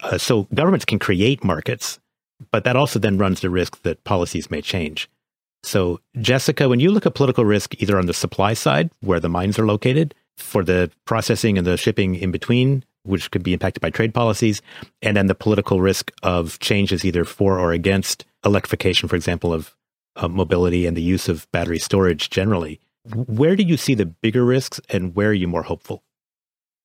Uh, 0.00 0.18
so 0.18 0.46
governments 0.54 0.84
can 0.84 0.98
create 0.98 1.42
markets, 1.42 1.98
but 2.50 2.64
that 2.64 2.76
also 2.76 2.98
then 2.98 3.18
runs 3.18 3.40
the 3.40 3.50
risk 3.50 3.82
that 3.82 4.04
policies 4.04 4.50
may 4.50 4.60
change. 4.60 5.08
So, 5.64 6.00
Jessica, 6.20 6.68
when 6.68 6.78
you 6.78 6.92
look 6.92 7.04
at 7.04 7.14
political 7.14 7.44
risk, 7.44 7.74
either 7.82 7.98
on 7.98 8.06
the 8.06 8.14
supply 8.14 8.54
side, 8.54 8.90
where 9.00 9.18
the 9.18 9.28
mines 9.28 9.58
are 9.58 9.66
located, 9.66 10.14
for 10.36 10.62
the 10.62 10.88
processing 11.04 11.58
and 11.58 11.66
the 11.66 11.76
shipping 11.76 12.14
in 12.14 12.30
between 12.30 12.84
which 13.08 13.30
could 13.30 13.42
be 13.42 13.52
impacted 13.52 13.80
by 13.80 13.90
trade 13.90 14.14
policies, 14.14 14.60
and 15.02 15.16
then 15.16 15.26
the 15.26 15.34
political 15.34 15.80
risk 15.80 16.12
of 16.22 16.58
changes 16.60 17.04
either 17.04 17.24
for 17.24 17.58
or 17.58 17.72
against 17.72 18.24
electrification, 18.44 19.08
for 19.08 19.16
example, 19.16 19.52
of 19.52 19.74
uh, 20.16 20.28
mobility 20.28 20.86
and 20.86 20.96
the 20.96 21.02
use 21.02 21.28
of 21.28 21.50
battery 21.50 21.78
storage 21.78 22.28
generally. 22.28 22.80
Where 23.04 23.56
do 23.56 23.62
you 23.62 23.76
see 23.76 23.94
the 23.94 24.06
bigger 24.06 24.44
risks 24.44 24.80
and 24.88 25.14
where 25.14 25.30
are 25.30 25.34
you 25.34 25.48
more 25.48 25.62
hopeful? 25.62 26.02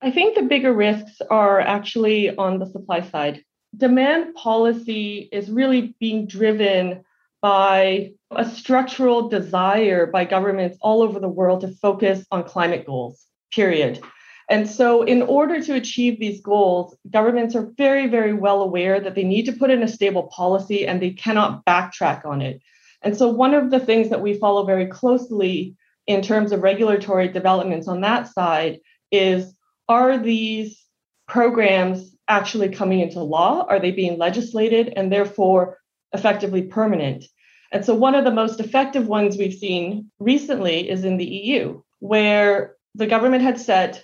I 0.01 0.11
think 0.11 0.35
the 0.35 0.43
bigger 0.43 0.73
risks 0.73 1.21
are 1.29 1.59
actually 1.59 2.35
on 2.35 2.59
the 2.59 2.65
supply 2.65 3.01
side. 3.01 3.43
Demand 3.75 4.35
policy 4.35 5.29
is 5.31 5.49
really 5.49 5.95
being 5.99 6.27
driven 6.27 7.03
by 7.41 8.11
a 8.31 8.45
structural 8.45 9.29
desire 9.29 10.05
by 10.05 10.25
governments 10.25 10.77
all 10.81 11.01
over 11.01 11.19
the 11.19 11.29
world 11.29 11.61
to 11.61 11.67
focus 11.67 12.25
on 12.31 12.43
climate 12.43 12.85
goals, 12.85 13.25
period. 13.51 14.01
And 14.49 14.69
so, 14.69 15.03
in 15.03 15.21
order 15.21 15.61
to 15.61 15.73
achieve 15.73 16.19
these 16.19 16.41
goals, 16.41 16.95
governments 17.09 17.55
are 17.55 17.71
very, 17.77 18.07
very 18.07 18.33
well 18.33 18.61
aware 18.61 18.99
that 18.99 19.15
they 19.15 19.23
need 19.23 19.45
to 19.45 19.53
put 19.53 19.71
in 19.71 19.83
a 19.83 19.87
stable 19.87 20.23
policy 20.23 20.85
and 20.85 21.01
they 21.01 21.11
cannot 21.11 21.65
backtrack 21.65 22.25
on 22.25 22.41
it. 22.41 22.61
And 23.01 23.15
so, 23.15 23.29
one 23.29 23.53
of 23.53 23.71
the 23.71 23.79
things 23.79 24.09
that 24.09 24.21
we 24.21 24.37
follow 24.37 24.65
very 24.65 24.87
closely 24.87 25.75
in 26.07 26.21
terms 26.21 26.51
of 26.51 26.61
regulatory 26.61 27.27
developments 27.27 27.87
on 27.87 28.01
that 28.01 28.27
side 28.27 28.79
is 29.11 29.55
are 29.87 30.17
these 30.17 30.81
programs 31.27 32.15
actually 32.27 32.69
coming 32.69 32.99
into 32.99 33.21
law? 33.21 33.65
Are 33.67 33.79
they 33.79 33.91
being 33.91 34.17
legislated 34.17 34.93
and 34.95 35.11
therefore 35.11 35.77
effectively 36.13 36.63
permanent? 36.63 37.25
And 37.71 37.83
so, 37.83 37.95
one 37.95 38.15
of 38.15 38.23
the 38.23 38.31
most 38.31 38.59
effective 38.59 39.07
ones 39.07 39.37
we've 39.37 39.53
seen 39.53 40.11
recently 40.19 40.89
is 40.89 41.03
in 41.03 41.17
the 41.17 41.25
EU, 41.25 41.81
where 41.99 42.75
the 42.95 43.07
government 43.07 43.43
had 43.43 43.59
set 43.59 44.03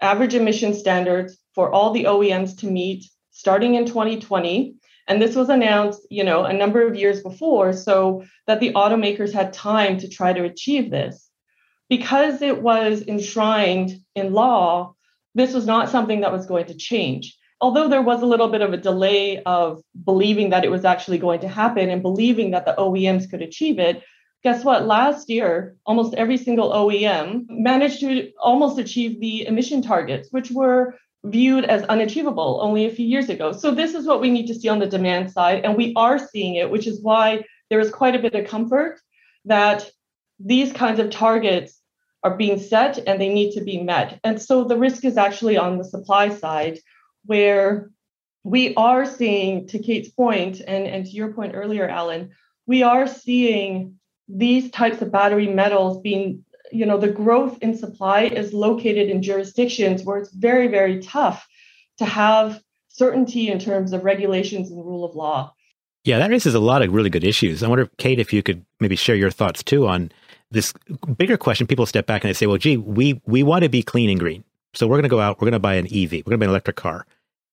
average 0.00 0.34
emission 0.34 0.74
standards 0.74 1.36
for 1.54 1.70
all 1.72 1.92
the 1.92 2.04
OEMs 2.04 2.58
to 2.58 2.70
meet 2.70 3.04
starting 3.30 3.74
in 3.74 3.84
2020 3.84 4.74
and 5.08 5.22
this 5.22 5.34
was 5.34 5.48
announced 5.48 6.06
you 6.10 6.22
know 6.22 6.44
a 6.44 6.52
number 6.52 6.86
of 6.86 6.94
years 6.94 7.22
before 7.22 7.72
so 7.72 8.24
that 8.46 8.60
the 8.60 8.72
automakers 8.74 9.32
had 9.32 9.52
time 9.52 9.98
to 9.98 10.08
try 10.08 10.32
to 10.32 10.44
achieve 10.44 10.90
this 10.90 11.27
because 11.88 12.42
it 12.42 12.62
was 12.62 13.02
enshrined 13.06 13.92
in 14.14 14.32
law 14.32 14.94
this 15.34 15.54
was 15.54 15.66
not 15.66 15.88
something 15.88 16.20
that 16.20 16.32
was 16.32 16.46
going 16.46 16.66
to 16.66 16.74
change 16.74 17.36
although 17.60 17.88
there 17.88 18.02
was 18.02 18.22
a 18.22 18.26
little 18.26 18.48
bit 18.48 18.60
of 18.60 18.72
a 18.72 18.76
delay 18.76 19.42
of 19.42 19.82
believing 20.04 20.50
that 20.50 20.64
it 20.64 20.70
was 20.70 20.84
actually 20.84 21.18
going 21.18 21.40
to 21.40 21.48
happen 21.48 21.90
and 21.90 22.02
believing 22.02 22.52
that 22.52 22.64
the 22.64 22.74
OEMs 22.78 23.28
could 23.30 23.42
achieve 23.42 23.78
it 23.78 24.02
guess 24.42 24.64
what 24.64 24.86
last 24.86 25.28
year 25.28 25.76
almost 25.84 26.14
every 26.14 26.36
single 26.36 26.70
OEM 26.70 27.46
managed 27.48 28.00
to 28.00 28.30
almost 28.40 28.78
achieve 28.78 29.20
the 29.20 29.46
emission 29.46 29.82
targets 29.82 30.28
which 30.30 30.50
were 30.50 30.94
viewed 31.24 31.64
as 31.64 31.82
unachievable 31.84 32.60
only 32.62 32.86
a 32.86 32.90
few 32.90 33.06
years 33.06 33.28
ago. 33.28 33.52
So 33.52 33.72
this 33.72 33.94
is 33.94 34.06
what 34.06 34.20
we 34.20 34.30
need 34.30 34.46
to 34.46 34.54
see 34.54 34.68
on 34.68 34.78
the 34.78 34.86
demand 34.86 35.32
side 35.32 35.64
and 35.64 35.76
we 35.76 35.92
are 35.96 36.18
seeing 36.18 36.54
it 36.54 36.70
which 36.70 36.86
is 36.86 37.02
why 37.02 37.44
there 37.70 37.80
is 37.80 37.90
quite 37.90 38.14
a 38.14 38.20
bit 38.20 38.34
of 38.34 38.46
comfort 38.46 39.00
that 39.44 39.90
these 40.38 40.72
kinds 40.72 41.00
of 41.00 41.10
targets 41.10 41.77
are 42.24 42.36
being 42.36 42.58
set 42.58 42.98
and 43.06 43.20
they 43.20 43.28
need 43.28 43.52
to 43.52 43.62
be 43.62 43.82
met. 43.82 44.18
And 44.24 44.40
so 44.40 44.64
the 44.64 44.76
risk 44.76 45.04
is 45.04 45.16
actually 45.16 45.56
on 45.56 45.78
the 45.78 45.84
supply 45.84 46.30
side 46.30 46.78
where 47.24 47.90
we 48.44 48.74
are 48.74 49.04
seeing 49.06 49.66
to 49.68 49.78
Kate's 49.78 50.08
point 50.08 50.60
and 50.60 50.86
and 50.86 51.04
to 51.06 51.12
your 51.12 51.32
point 51.32 51.54
earlier 51.54 51.88
Alan, 51.88 52.30
we 52.66 52.82
are 52.82 53.06
seeing 53.06 53.98
these 54.28 54.70
types 54.70 55.00
of 55.02 55.10
battery 55.10 55.48
metals 55.48 56.00
being 56.00 56.44
you 56.70 56.84
know 56.84 56.98
the 56.98 57.08
growth 57.10 57.58
in 57.62 57.76
supply 57.76 58.22
is 58.22 58.52
located 58.52 59.08
in 59.08 59.22
jurisdictions 59.22 60.02
where 60.02 60.18
it's 60.18 60.32
very 60.32 60.68
very 60.68 61.00
tough 61.00 61.48
to 61.96 62.04
have 62.04 62.60
certainty 62.88 63.48
in 63.48 63.58
terms 63.58 63.92
of 63.92 64.04
regulations 64.04 64.70
and 64.70 64.84
rule 64.84 65.04
of 65.04 65.14
law 65.14 65.52
yeah 66.04 66.18
that 66.18 66.30
raises 66.30 66.54
a 66.54 66.60
lot 66.60 66.82
of 66.82 66.92
really 66.92 67.08
good 67.08 67.24
issues 67.24 67.62
i 67.62 67.68
wonder 67.68 67.88
kate 67.96 68.18
if 68.18 68.34
you 68.34 68.42
could 68.42 68.64
maybe 68.80 68.96
share 68.96 69.16
your 69.16 69.30
thoughts 69.30 69.62
too 69.62 69.86
on 69.88 70.12
this 70.50 70.72
bigger 71.16 71.36
question 71.36 71.66
people 71.66 71.86
step 71.86 72.06
back 72.06 72.22
and 72.24 72.28
they 72.28 72.34
say 72.34 72.46
well 72.46 72.58
gee 72.58 72.76
we 72.76 73.20
we 73.26 73.42
want 73.42 73.62
to 73.62 73.68
be 73.68 73.82
clean 73.82 74.10
and 74.10 74.20
green 74.20 74.44
so 74.74 74.86
we're 74.86 74.96
going 74.96 75.02
to 75.02 75.08
go 75.08 75.20
out 75.20 75.40
we're 75.40 75.46
going 75.46 75.52
to 75.52 75.58
buy 75.58 75.74
an 75.74 75.86
ev 75.86 76.12
we're 76.12 76.22
going 76.22 76.32
to 76.32 76.38
buy 76.38 76.46
an 76.46 76.50
electric 76.50 76.76
car 76.76 77.06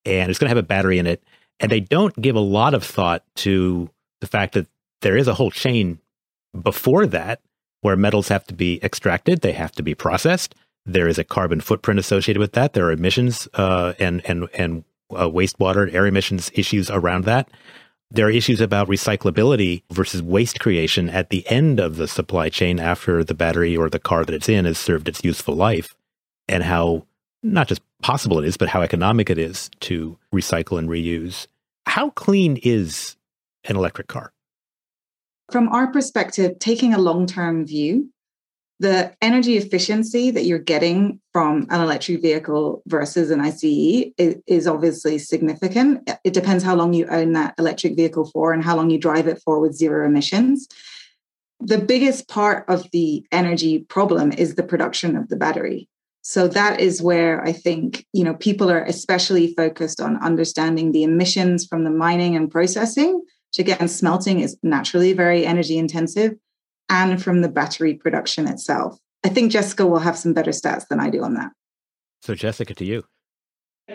and 0.06 0.30
it's 0.30 0.40
going 0.40 0.48
to 0.48 0.56
have 0.56 0.64
a 0.64 0.64
battery 0.64 0.98
in 0.98 1.08
it 1.08 1.24
and 1.60 1.72
they 1.72 1.80
don't 1.80 2.20
give 2.22 2.36
a 2.36 2.42
lot 2.42 2.74
of 2.74 2.84
thought 2.84 3.24
to 3.36 3.90
the 4.22 4.28
fact 4.28 4.54
that 4.54 4.68
there 5.02 5.18
is 5.18 5.28
a 5.28 5.34
whole 5.34 5.52
chain 5.52 6.00
before 6.62 7.06
that 7.06 7.42
where 7.82 7.96
metals 7.96 8.30
have 8.30 8.44
to 8.48 8.54
be 8.54 8.80
extracted, 8.84 9.42
they 9.42 9.52
have 9.52 9.72
to 9.74 9.84
be 9.84 9.94
processed. 9.94 10.56
There 10.86 11.08
is 11.08 11.20
a 11.20 11.24
carbon 11.24 11.62
footprint 11.62 12.00
associated 12.00 12.40
with 12.40 12.54
that. 12.54 12.74
There 12.74 12.86
are 12.88 12.92
emissions 12.92 13.48
uh, 13.54 13.94
and 14.00 14.22
and 14.26 14.48
and 14.54 14.84
uh, 15.12 15.30
wastewater, 15.30 15.94
air 15.94 16.08
emissions 16.08 16.52
issues 16.54 16.90
around 16.90 17.26
that. 17.26 17.50
There 18.12 18.28
are 18.28 18.32
issues 18.32 18.62
about 18.62 18.88
recyclability 18.88 19.84
versus 19.92 20.22
waste 20.22 20.60
creation 20.60 21.10
at 21.10 21.30
the 21.30 21.46
end 21.48 21.80
of 21.80 21.98
the 21.98 22.08
supply 22.08 22.50
chain 22.50 22.80
after 22.80 23.24
the 23.24 23.34
battery 23.34 23.76
or 23.76 23.90
the 23.90 24.00
car 24.00 24.24
that 24.24 24.36
it's 24.36 24.48
in 24.48 24.66
has 24.66 24.78
served 24.78 25.10
its 25.10 25.24
useful 25.24 25.56
life, 25.56 25.96
and 26.48 26.64
how 26.64 27.08
not 27.42 27.68
just 27.68 27.82
possible 28.02 28.40
it 28.40 28.46
is, 28.46 28.58
but 28.58 28.70
how 28.70 28.82
economic 28.82 29.30
it 29.30 29.38
is 29.38 29.70
to 29.82 30.18
recycle 30.34 30.78
and 30.78 30.90
reuse. 30.90 31.48
How 31.88 32.12
clean 32.12 32.58
is 32.64 33.16
an 33.66 33.76
electric 33.76 34.08
car? 34.08 34.32
From 35.52 35.70
our 35.70 35.92
perspective, 35.92 36.58
taking 36.60 36.94
a 36.94 37.00
long 37.00 37.26
term 37.28 37.66
view, 37.66 38.12
the 38.80 39.14
energy 39.22 39.58
efficiency 39.58 40.32
that 40.32 40.44
you're 40.44 40.60
getting 40.60 41.20
from 41.32 41.66
an 41.70 41.82
electric 41.82 42.22
vehicle 42.22 42.84
versus 42.88 43.32
an 43.32 43.40
ICE 43.40 44.12
is, 44.18 44.36
is, 44.48 44.68
obviously 44.68 45.18
significant. 45.18 46.10
It 46.24 46.34
depends 46.34 46.64
how 46.64 46.76
long 46.76 46.94
you 46.94 47.08
own 47.08 47.34
that 47.34 47.56
electric 47.58 47.96
vehicle 47.96 48.26
for 48.26 48.52
and 48.52 48.64
how 48.64 48.76
long 48.76 48.90
you 48.90 48.98
drive 48.98 49.28
it 49.28 49.42
for 49.46 49.60
with 49.60 49.74
zero 49.74 50.06
emissions. 50.06 50.68
The 51.62 51.78
biggest 51.78 52.28
part 52.28 52.66
of 52.68 52.90
the 52.92 53.26
energy 53.32 53.80
problem 53.80 54.34
is 54.34 54.56
the 54.56 54.64
production 54.64 55.16
of 55.16 55.30
the 55.30 55.38
battery. 55.38 55.88
So 56.22 56.48
that 56.50 56.82
is 56.82 57.02
where 57.02 57.44
I 57.44 57.54
think, 57.54 58.06
you 58.12 58.24
know, 58.24 58.34
people 58.34 58.70
are 58.70 58.84
especially 58.84 59.54
focused 59.54 60.02
on 60.02 60.22
understanding 60.22 60.92
the 60.92 61.04
emissions 61.04 61.66
from 61.66 61.84
the 61.86 61.92
mining 61.92 62.36
and 62.36 62.52
processing 62.52 63.22
which 63.56 63.68
again, 63.68 63.88
smelting 63.88 64.42
is 64.42 64.58
naturally 64.64 65.14
very 65.14 65.46
energy 65.46 65.78
intensive, 65.78 66.34
and 66.90 67.22
from 67.22 67.42
the 67.42 67.50
battery 67.50 67.94
production 67.96 68.48
itself. 68.48 68.98
I 69.24 69.30
think 69.30 69.52
Jessica 69.52 69.86
will 69.86 70.00
have 70.00 70.18
some 70.18 70.34
better 70.34 70.52
stats 70.52 70.88
than 70.88 71.00
I 71.00 71.10
do 71.10 71.24
on 71.24 71.34
that. 71.34 71.52
So, 72.22 72.36
Jessica, 72.36 72.74
to 72.76 72.86
you. 72.86 73.04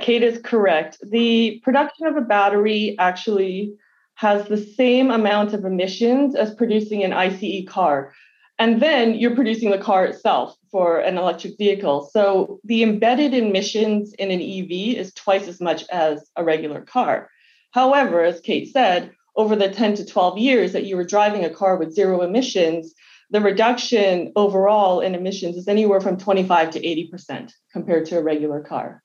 Kate 0.01 0.23
is 0.23 0.41
correct. 0.43 0.99
The 1.03 1.61
production 1.63 2.07
of 2.07 2.17
a 2.17 2.21
battery 2.21 2.97
actually 2.99 3.75
has 4.15 4.47
the 4.47 4.59
same 4.59 5.11
amount 5.11 5.53
of 5.55 5.65
emissions 5.65 6.35
as 6.35 6.55
producing 6.55 7.03
an 7.03 7.13
ICE 7.13 7.65
car. 7.67 8.13
And 8.59 8.83
then 8.83 9.15
you're 9.15 9.35
producing 9.35 9.71
the 9.71 9.79
car 9.79 10.05
itself 10.05 10.55
for 10.71 10.99
an 10.99 11.17
electric 11.17 11.57
vehicle. 11.57 12.11
So 12.13 12.61
the 12.65 12.83
embedded 12.83 13.33
emissions 13.33 14.13
in 14.15 14.31
an 14.31 14.41
EV 14.41 14.99
is 14.99 15.15
twice 15.15 15.49
as 15.49 15.61
much 15.61 15.85
as 15.91 16.31
a 16.37 16.45
regular 16.45 16.83
car. 16.83 17.31
However, 17.71 18.23
as 18.23 18.41
Kate 18.41 18.71
said, 18.71 19.13
over 19.37 19.57
the 19.57 19.71
10 19.71 19.95
to 19.97 20.05
12 20.05 20.39
years 20.39 20.73
that 20.73 20.85
you 20.85 20.97
were 20.97 21.05
driving 21.05 21.45
a 21.45 21.51
car 21.51 21.77
with 21.77 21.95
zero 21.95 22.23
emissions, 22.23 22.95
the 23.31 23.41
reduction 23.41 24.33
overall 24.37 25.01
in 25.01 25.15
emissions 25.15 25.57
is 25.57 25.69
anywhere 25.69 26.01
from 26.01 26.17
25 26.17 26.71
to 26.71 26.81
80% 26.81 27.53
compared 27.73 28.07
to 28.07 28.19
a 28.19 28.23
regular 28.23 28.61
car. 28.61 29.03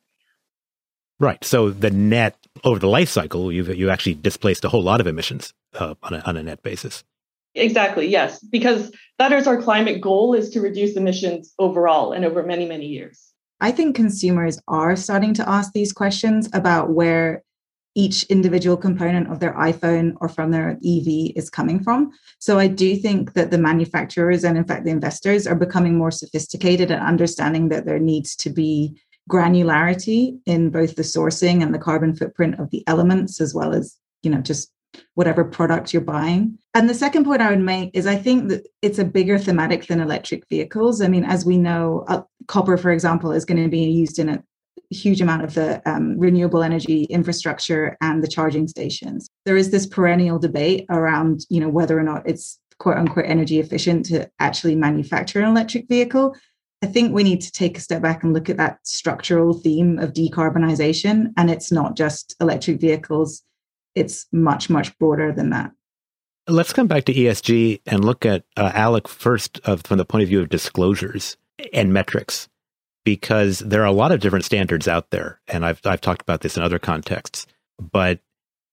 Right. 1.20 1.44
So 1.44 1.70
the 1.70 1.92
net 1.92 2.36
over 2.64 2.80
the 2.80 2.90
life 2.90 3.10
cycle, 3.10 3.52
you've 3.52 3.74
you 3.76 3.90
actually 3.90 4.16
displaced 4.16 4.66
a 4.66 4.70
whole 4.70 4.84
lot 4.84 5.00
of 5.00 5.08
emissions 5.08 5.54
uh, 5.74 5.96
on, 6.04 6.14
a, 6.16 6.20
on 6.20 6.38
a 6.38 6.44
net 6.44 6.62
basis. 6.62 7.04
Exactly. 7.54 8.08
Yes, 8.08 8.40
because 8.40 8.92
that 9.18 9.32
is 9.32 9.48
our 9.48 9.62
climate 9.62 10.02
goal: 10.02 10.34
is 10.34 10.50
to 10.50 10.60
reduce 10.60 10.98
emissions 10.98 11.54
overall 11.58 12.12
and 12.12 12.26
over 12.26 12.44
many 12.44 12.68
many 12.68 12.88
years. 12.88 13.32
I 13.62 13.72
think 13.72 13.96
consumers 13.96 14.60
are 14.68 14.98
starting 14.98 15.34
to 15.36 15.50
ask 15.50 15.72
these 15.72 15.94
questions 15.94 16.50
about 16.52 16.90
where 16.90 17.44
each 17.96 18.24
individual 18.24 18.76
component 18.76 19.32
of 19.32 19.40
their 19.40 19.54
iPhone 19.54 20.16
or 20.20 20.28
from 20.28 20.52
their 20.52 20.72
EV 20.86 21.32
is 21.36 21.50
coming 21.50 21.82
from. 21.82 22.12
So 22.40 22.60
I 22.60 22.68
do 22.68 22.96
think 22.98 23.34
that 23.34 23.52
the 23.52 23.58
manufacturers 23.58 24.44
and, 24.44 24.58
in 24.58 24.66
fact, 24.66 24.84
the 24.84 24.92
investors 24.92 25.48
are 25.48 25.56
becoming 25.56 25.98
more 25.98 26.12
sophisticated 26.12 26.92
and 26.92 27.02
understanding 27.02 27.70
that 27.70 27.86
there 27.86 28.00
needs 28.00 28.36
to 28.38 28.50
be 28.50 29.02
granularity 29.30 30.38
in 30.46 30.70
both 30.70 30.96
the 30.96 31.02
sourcing 31.02 31.64
and 31.64 31.74
the 31.74 31.80
carbon 31.80 32.14
footprint 32.14 32.60
of 32.60 32.70
the 32.70 32.84
elements, 32.86 33.40
as 33.40 33.54
well 33.56 33.74
as, 33.74 33.98
you 34.22 34.30
know, 34.30 34.42
just 34.42 34.72
whatever 35.16 35.44
product 35.44 35.94
you're 35.94 36.02
buying. 36.02 36.58
And 36.74 36.90
the 36.90 36.94
second 36.94 37.26
point 37.26 37.42
I 37.42 37.50
would 37.50 37.60
make 37.60 37.92
is 37.94 38.06
I 38.06 38.16
think 38.16 38.50
that 38.50 38.68
it's 38.82 39.00
a 39.00 39.06
bigger 39.06 39.38
thematic 39.38 39.88
than 39.88 40.02
electric 40.02 40.48
vehicles. 40.50 41.02
I 41.02 41.08
mean, 41.08 41.24
as 41.24 41.46
we 41.46 41.58
know, 41.58 42.06
uh, 42.08 42.22
copper, 42.48 42.78
for 42.78 42.92
example, 42.92 43.32
is 43.32 43.46
going 43.46 43.64
to 43.64 43.70
be 43.70 43.86
used 43.86 44.20
in 44.20 44.30
a 44.30 44.44
huge 44.90 45.22
amount 45.22 45.44
of 45.44 45.54
the 45.54 45.82
um, 45.90 46.18
renewable 46.18 46.64
energy 46.64 47.04
infrastructure 47.06 47.98
and 48.02 48.24
the 48.24 48.28
charging 48.28 48.68
stations. 48.68 49.30
There 49.46 49.58
is 49.58 49.72
this 49.72 49.86
perennial 49.86 50.40
debate 50.40 50.86
around, 50.90 51.46
you 51.50 51.60
know, 51.60 51.70
whether 51.70 51.98
or 51.98 52.04
not 52.04 52.28
it's 52.28 52.60
quote 52.80 52.98
unquote 52.98 53.26
energy 53.26 53.60
efficient 53.60 54.06
to 54.08 54.30
actually 54.40 54.76
manufacture 54.76 55.40
an 55.40 55.50
electric 55.50 55.88
vehicle. 55.88 56.36
I 56.82 56.88
think 56.88 57.14
we 57.14 57.24
need 57.24 57.42
to 57.42 57.52
take 57.52 57.78
a 57.78 57.82
step 57.82 58.02
back 58.02 58.24
and 58.24 58.34
look 58.34 58.50
at 58.50 58.58
that 58.58 58.80
structural 58.84 59.54
theme 59.54 59.98
of 59.98 60.14
decarbonization. 60.14 61.34
And 61.38 61.50
it's 61.50 61.72
not 61.72 61.96
just 61.96 62.36
electric 62.40 62.80
vehicles, 62.80 63.42
it's 63.96 64.28
much, 64.32 64.70
much 64.70 64.98
broader 65.00 65.32
than 65.32 65.50
that. 65.52 65.72
Let's 66.48 66.74
come 66.74 66.86
back 66.86 67.06
to 67.06 67.14
ESG 67.14 67.82
and 67.88 68.06
look 68.06 68.26
at 68.26 68.44
uh, 68.56 68.72
Alec 68.76 69.08
first 69.08 69.60
of, 69.64 69.82
from 69.82 69.98
the 69.98 70.06
point 70.06 70.24
of 70.24 70.30
view 70.30 70.42
of 70.42 70.50
disclosures 70.50 71.38
and 71.74 71.92
metrics, 71.92 72.48
because 73.06 73.60
there 73.60 73.82
are 73.82 73.86
a 73.86 73.92
lot 73.94 74.12
of 74.12 74.20
different 74.20 74.44
standards 74.44 74.88
out 74.88 75.12
there. 75.12 75.40
And 75.48 75.66
I've, 75.66 75.80
I've 75.86 76.02
talked 76.02 76.22
about 76.22 76.42
this 76.42 76.58
in 76.58 76.64
other 76.64 76.80
contexts. 76.80 77.48
But 77.80 78.20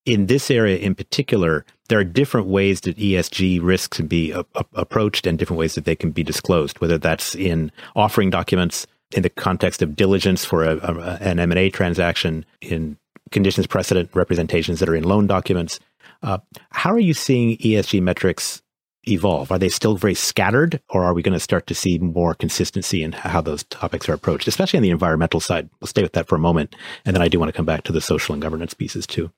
in 0.04 0.26
this 0.26 0.50
area 0.50 0.78
in 0.78 0.96
particular, 0.96 1.64
there 1.88 2.00
are 2.00 2.04
different 2.04 2.48
ways 2.48 2.80
that 2.80 2.96
ESG 2.96 3.60
risks 3.62 3.98
can 3.98 4.06
be 4.08 4.32
a, 4.32 4.40
a, 4.40 4.64
approached 4.74 5.26
and 5.26 5.38
different 5.38 5.58
ways 5.58 5.74
that 5.76 5.84
they 5.84 5.94
can 5.94 6.10
be 6.10 6.24
disclosed, 6.24 6.80
whether 6.80 6.98
that's 6.98 7.36
in 7.36 7.70
offering 7.94 8.30
documents 8.30 8.86
in 9.14 9.22
the 9.22 9.30
context 9.30 9.82
of 9.82 9.94
diligence 9.94 10.44
for 10.44 10.64
a, 10.64 10.78
an 11.20 11.38
M&A 11.38 11.70
transaction, 11.70 12.46
in 12.62 12.96
conditions 13.30 13.66
precedent 13.66 14.10
representations 14.14 14.80
that 14.80 14.88
are 14.88 14.96
in 14.96 15.04
loan 15.04 15.26
documents. 15.26 15.78
Uh, 16.22 16.38
how 16.70 16.90
are 16.90 16.98
you 16.98 17.14
seeing 17.14 17.58
ESG 17.58 18.00
metrics 18.00 18.61
evolve? 19.08 19.50
Are 19.50 19.58
they 19.58 19.68
still 19.68 19.96
very 19.96 20.14
scattered, 20.14 20.80
or 20.90 21.04
are 21.04 21.14
we 21.14 21.22
going 21.22 21.32
to 21.32 21.40
start 21.40 21.66
to 21.68 21.74
see 21.74 21.98
more 21.98 22.34
consistency 22.34 23.02
in 23.02 23.12
how 23.12 23.40
those 23.40 23.64
topics 23.64 24.08
are 24.08 24.14
approached, 24.14 24.48
especially 24.48 24.78
on 24.78 24.82
the 24.82 24.90
environmental 24.90 25.40
side? 25.40 25.68
We'll 25.80 25.88
stay 25.88 26.02
with 26.02 26.12
that 26.12 26.28
for 26.28 26.36
a 26.36 26.40
moment, 26.40 26.74
and 27.04 27.14
then 27.14 27.22
I 27.22 27.28
do 27.28 27.38
want 27.38 27.48
to 27.48 27.56
come 27.56 27.66
back 27.66 27.84
to 27.84 27.92
the 27.92 28.00
social 28.00 28.32
and 28.32 28.42
governance 28.42 28.74
pieces 28.74 29.06
too 29.06 29.30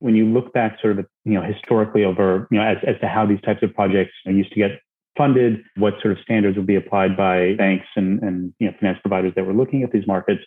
when 0.00 0.16
you 0.16 0.24
look 0.24 0.52
back 0.52 0.78
sort 0.80 0.98
of, 0.98 1.06
you 1.24 1.34
know, 1.34 1.42
historically 1.42 2.04
over, 2.04 2.48
you 2.50 2.58
know, 2.58 2.64
as, 2.64 2.78
as 2.86 2.98
to 3.00 3.06
how 3.06 3.26
these 3.26 3.40
types 3.42 3.62
of 3.62 3.72
projects 3.74 4.12
used 4.24 4.50
to 4.52 4.58
get 4.58 4.70
funded, 5.16 5.62
what 5.76 5.94
sort 6.00 6.12
of 6.12 6.18
standards 6.22 6.56
would 6.56 6.66
be 6.66 6.74
applied 6.74 7.16
by 7.16 7.54
banks 7.56 7.86
and, 7.96 8.20
and 8.22 8.52
you 8.58 8.66
know, 8.66 8.72
finance 8.80 8.98
providers 9.02 9.32
that 9.36 9.44
were 9.44 9.52
looking 9.52 9.82
at 9.82 9.92
these 9.92 10.06
markets, 10.06 10.40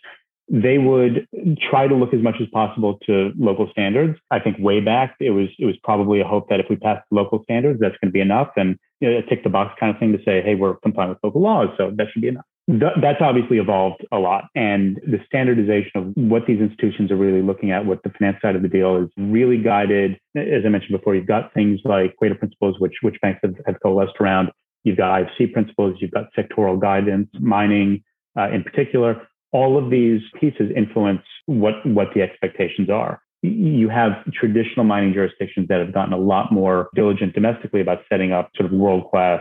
they 0.48 0.78
would 0.78 1.26
try 1.70 1.86
to 1.86 1.94
look 1.94 2.12
as 2.12 2.22
much 2.22 2.36
as 2.40 2.48
possible 2.52 2.98
to 3.06 3.32
local 3.38 3.68
standards. 3.70 4.18
I 4.30 4.38
think 4.40 4.56
way 4.58 4.80
back 4.80 5.16
it 5.20 5.30
was 5.30 5.48
it 5.58 5.66
was 5.66 5.76
probably 5.82 6.20
a 6.20 6.24
hope 6.24 6.48
that 6.50 6.60
if 6.60 6.66
we 6.68 6.76
pass 6.76 7.02
local 7.10 7.42
standards, 7.44 7.80
that's 7.80 7.96
going 8.00 8.08
to 8.08 8.12
be 8.12 8.20
enough, 8.20 8.50
and 8.56 8.78
you 9.00 9.10
know, 9.10 9.18
a 9.18 9.22
tick 9.22 9.42
the 9.42 9.50
box 9.50 9.74
kind 9.78 9.94
of 9.94 9.98
thing 9.98 10.12
to 10.12 10.18
say, 10.24 10.42
hey, 10.42 10.54
we're 10.54 10.76
compliant 10.76 11.10
with 11.10 11.18
local 11.24 11.42
laws, 11.42 11.68
so 11.76 11.92
that 11.96 12.06
should 12.12 12.22
be 12.22 12.28
enough 12.28 12.44
that's 12.66 13.20
obviously 13.20 13.58
evolved 13.58 14.06
a 14.10 14.18
lot. 14.18 14.44
And 14.54 14.96
the 15.06 15.18
standardization 15.26 15.90
of 15.94 16.12
what 16.14 16.46
these 16.46 16.60
institutions 16.60 17.10
are 17.10 17.16
really 17.16 17.42
looking 17.42 17.70
at, 17.72 17.84
what 17.84 18.02
the 18.02 18.10
finance 18.18 18.38
side 18.40 18.56
of 18.56 18.62
the 18.62 18.68
deal 18.68 18.96
is 18.96 19.10
really 19.18 19.58
guided. 19.58 20.18
As 20.34 20.62
I 20.64 20.68
mentioned 20.70 20.96
before, 20.96 21.14
you've 21.14 21.26
got 21.26 21.52
things 21.52 21.80
like 21.84 22.12
Equator 22.12 22.36
principles, 22.36 22.76
which, 22.78 22.94
which 23.02 23.16
banks 23.20 23.40
have, 23.42 23.54
have 23.66 23.76
coalesced 23.82 24.14
around. 24.18 24.50
You've 24.82 24.96
got 24.96 25.22
IFC 25.22 25.52
principles, 25.52 25.96
you've 26.00 26.10
got 26.10 26.26
sectoral 26.36 26.80
guidance, 26.80 27.28
mining 27.38 28.02
uh, 28.38 28.50
in 28.50 28.62
particular. 28.62 29.26
All 29.54 29.82
of 29.82 29.90
these 29.90 30.20
pieces 30.38 30.70
influence 30.76 31.22
what, 31.46 31.74
what 31.86 32.08
the 32.14 32.20
expectations 32.20 32.90
are. 32.90 33.22
You 33.42 33.88
have 33.88 34.12
traditional 34.32 34.84
mining 34.84 35.14
jurisdictions 35.14 35.68
that 35.68 35.78
have 35.78 35.94
gotten 35.94 36.12
a 36.12 36.18
lot 36.18 36.52
more 36.52 36.88
diligent 36.94 37.34
domestically 37.34 37.80
about 37.80 37.98
setting 38.10 38.32
up 38.32 38.50
sort 38.56 38.70
of 38.70 38.76
world 38.76 39.10
class 39.10 39.40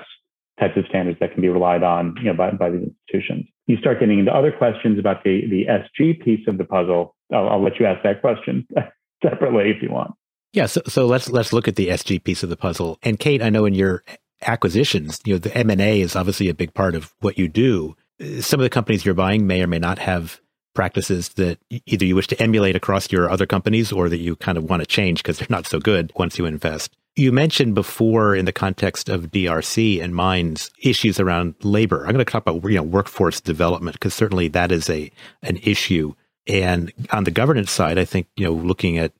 types 0.60 0.77
of 0.77 0.86
standards 0.88 1.20
that 1.20 1.34
can 1.34 1.41
be 1.41 1.50
relied 1.50 1.84
on 1.84 2.15
you 2.20 2.25
know, 2.25 2.34
by, 2.34 2.51
by 2.51 2.70
these 2.70 2.88
institutions. 2.88 3.46
You 3.67 3.77
start 3.77 4.00
getting 4.00 4.20
into 4.20 4.32
other 4.32 4.51
questions 4.51 5.00
about 5.00 5.24
the, 5.24 5.41
the 5.50 5.65
SG 5.65 6.24
piece 6.24 6.48
of 6.48 6.58
the 6.58 6.65
puzzle. 6.65 7.15
I'll, 7.34 7.50
I'll 7.50 7.63
let 7.63 7.79
you 7.79 7.86
ask 7.86 8.03
that 8.03 8.22
question 8.22 8.67
separately 9.24 9.70
if 9.70 9.82
you 9.82 9.89
want. 9.91 10.12
Yeah, 10.53 10.67
so, 10.67 10.82
so 10.88 11.08
let's 11.08 11.29
let's 11.29 11.51
look 11.51 11.67
at 11.67 11.75
the 11.75 11.88
SG 11.88 12.24
piece 12.24 12.43
of 12.43 12.50
the 12.50 12.55
puzzle. 12.55 13.00
And 13.01 13.20
Kate, 13.20 13.41
I 13.41 13.50
know 13.50 13.65
in 13.65 13.74
your 13.74 14.03
acquisitions, 14.43 15.20
you 15.25 15.34
know, 15.34 15.39
the 15.39 15.55
M 15.58 15.72
and 15.72 15.82
A 15.82 16.01
is 16.01 16.15
obviously 16.15 16.48
a 16.48 16.53
big 16.53 16.74
part 16.75 16.93
of 16.93 17.13
what 17.22 17.39
you 17.39 17.48
do. 17.48 17.96
Some 18.39 18.60
of 18.60 18.63
the 18.63 18.70
companies 18.70 19.05
you're 19.05 19.13
buying 19.13 19.48
may 19.48 19.62
or 19.62 19.67
may 19.67 19.79
not 19.79 20.00
have 20.00 20.39
practices 20.74 21.29
that 21.29 21.60
either 21.70 22.05
you 22.05 22.15
wish 22.15 22.27
to 22.27 22.41
emulate 22.41 22.75
across 22.75 23.12
your 23.12 23.29
other 23.29 23.46
companies 23.46 23.91
or 23.91 24.10
that 24.10 24.17
you 24.17 24.36
kind 24.36 24.58
of 24.58 24.70
want 24.70 24.82
to 24.82 24.86
change 24.86 25.22
because 25.22 25.39
they're 25.39 25.47
not 25.49 25.67
so 25.67 25.80
good 25.80 26.12
once 26.15 26.38
you 26.38 26.45
invest. 26.45 26.95
You 27.15 27.32
mentioned 27.32 27.76
before 27.76 28.36
in 28.36 28.45
the 28.45 28.52
context 28.52 29.08
of 29.08 29.30
DRC 29.30 30.02
and 30.02 30.15
mines 30.15 30.71
issues 30.82 31.19
around 31.19 31.54
labor. 31.62 32.06
I'm 32.06 32.13
going 32.13 32.26
to 32.26 32.32
talk 32.32 32.47
about 32.47 32.67
you 32.69 32.78
know 32.78 32.84
workforce 32.84 33.39
development 33.39 33.95
because 33.95 34.15
certainly 34.15 34.47
that 34.49 34.71
is 34.71 34.89
a 34.89 35.12
an 35.43 35.58
issue. 35.58 36.15
And 36.47 36.91
on 37.12 37.23
the 37.23 37.32
governance 37.32 37.71
side, 37.71 37.99
I 37.99 38.06
think 38.06 38.28
you 38.36 38.45
know 38.45 38.54
looking 38.54 38.97
at 38.97 39.13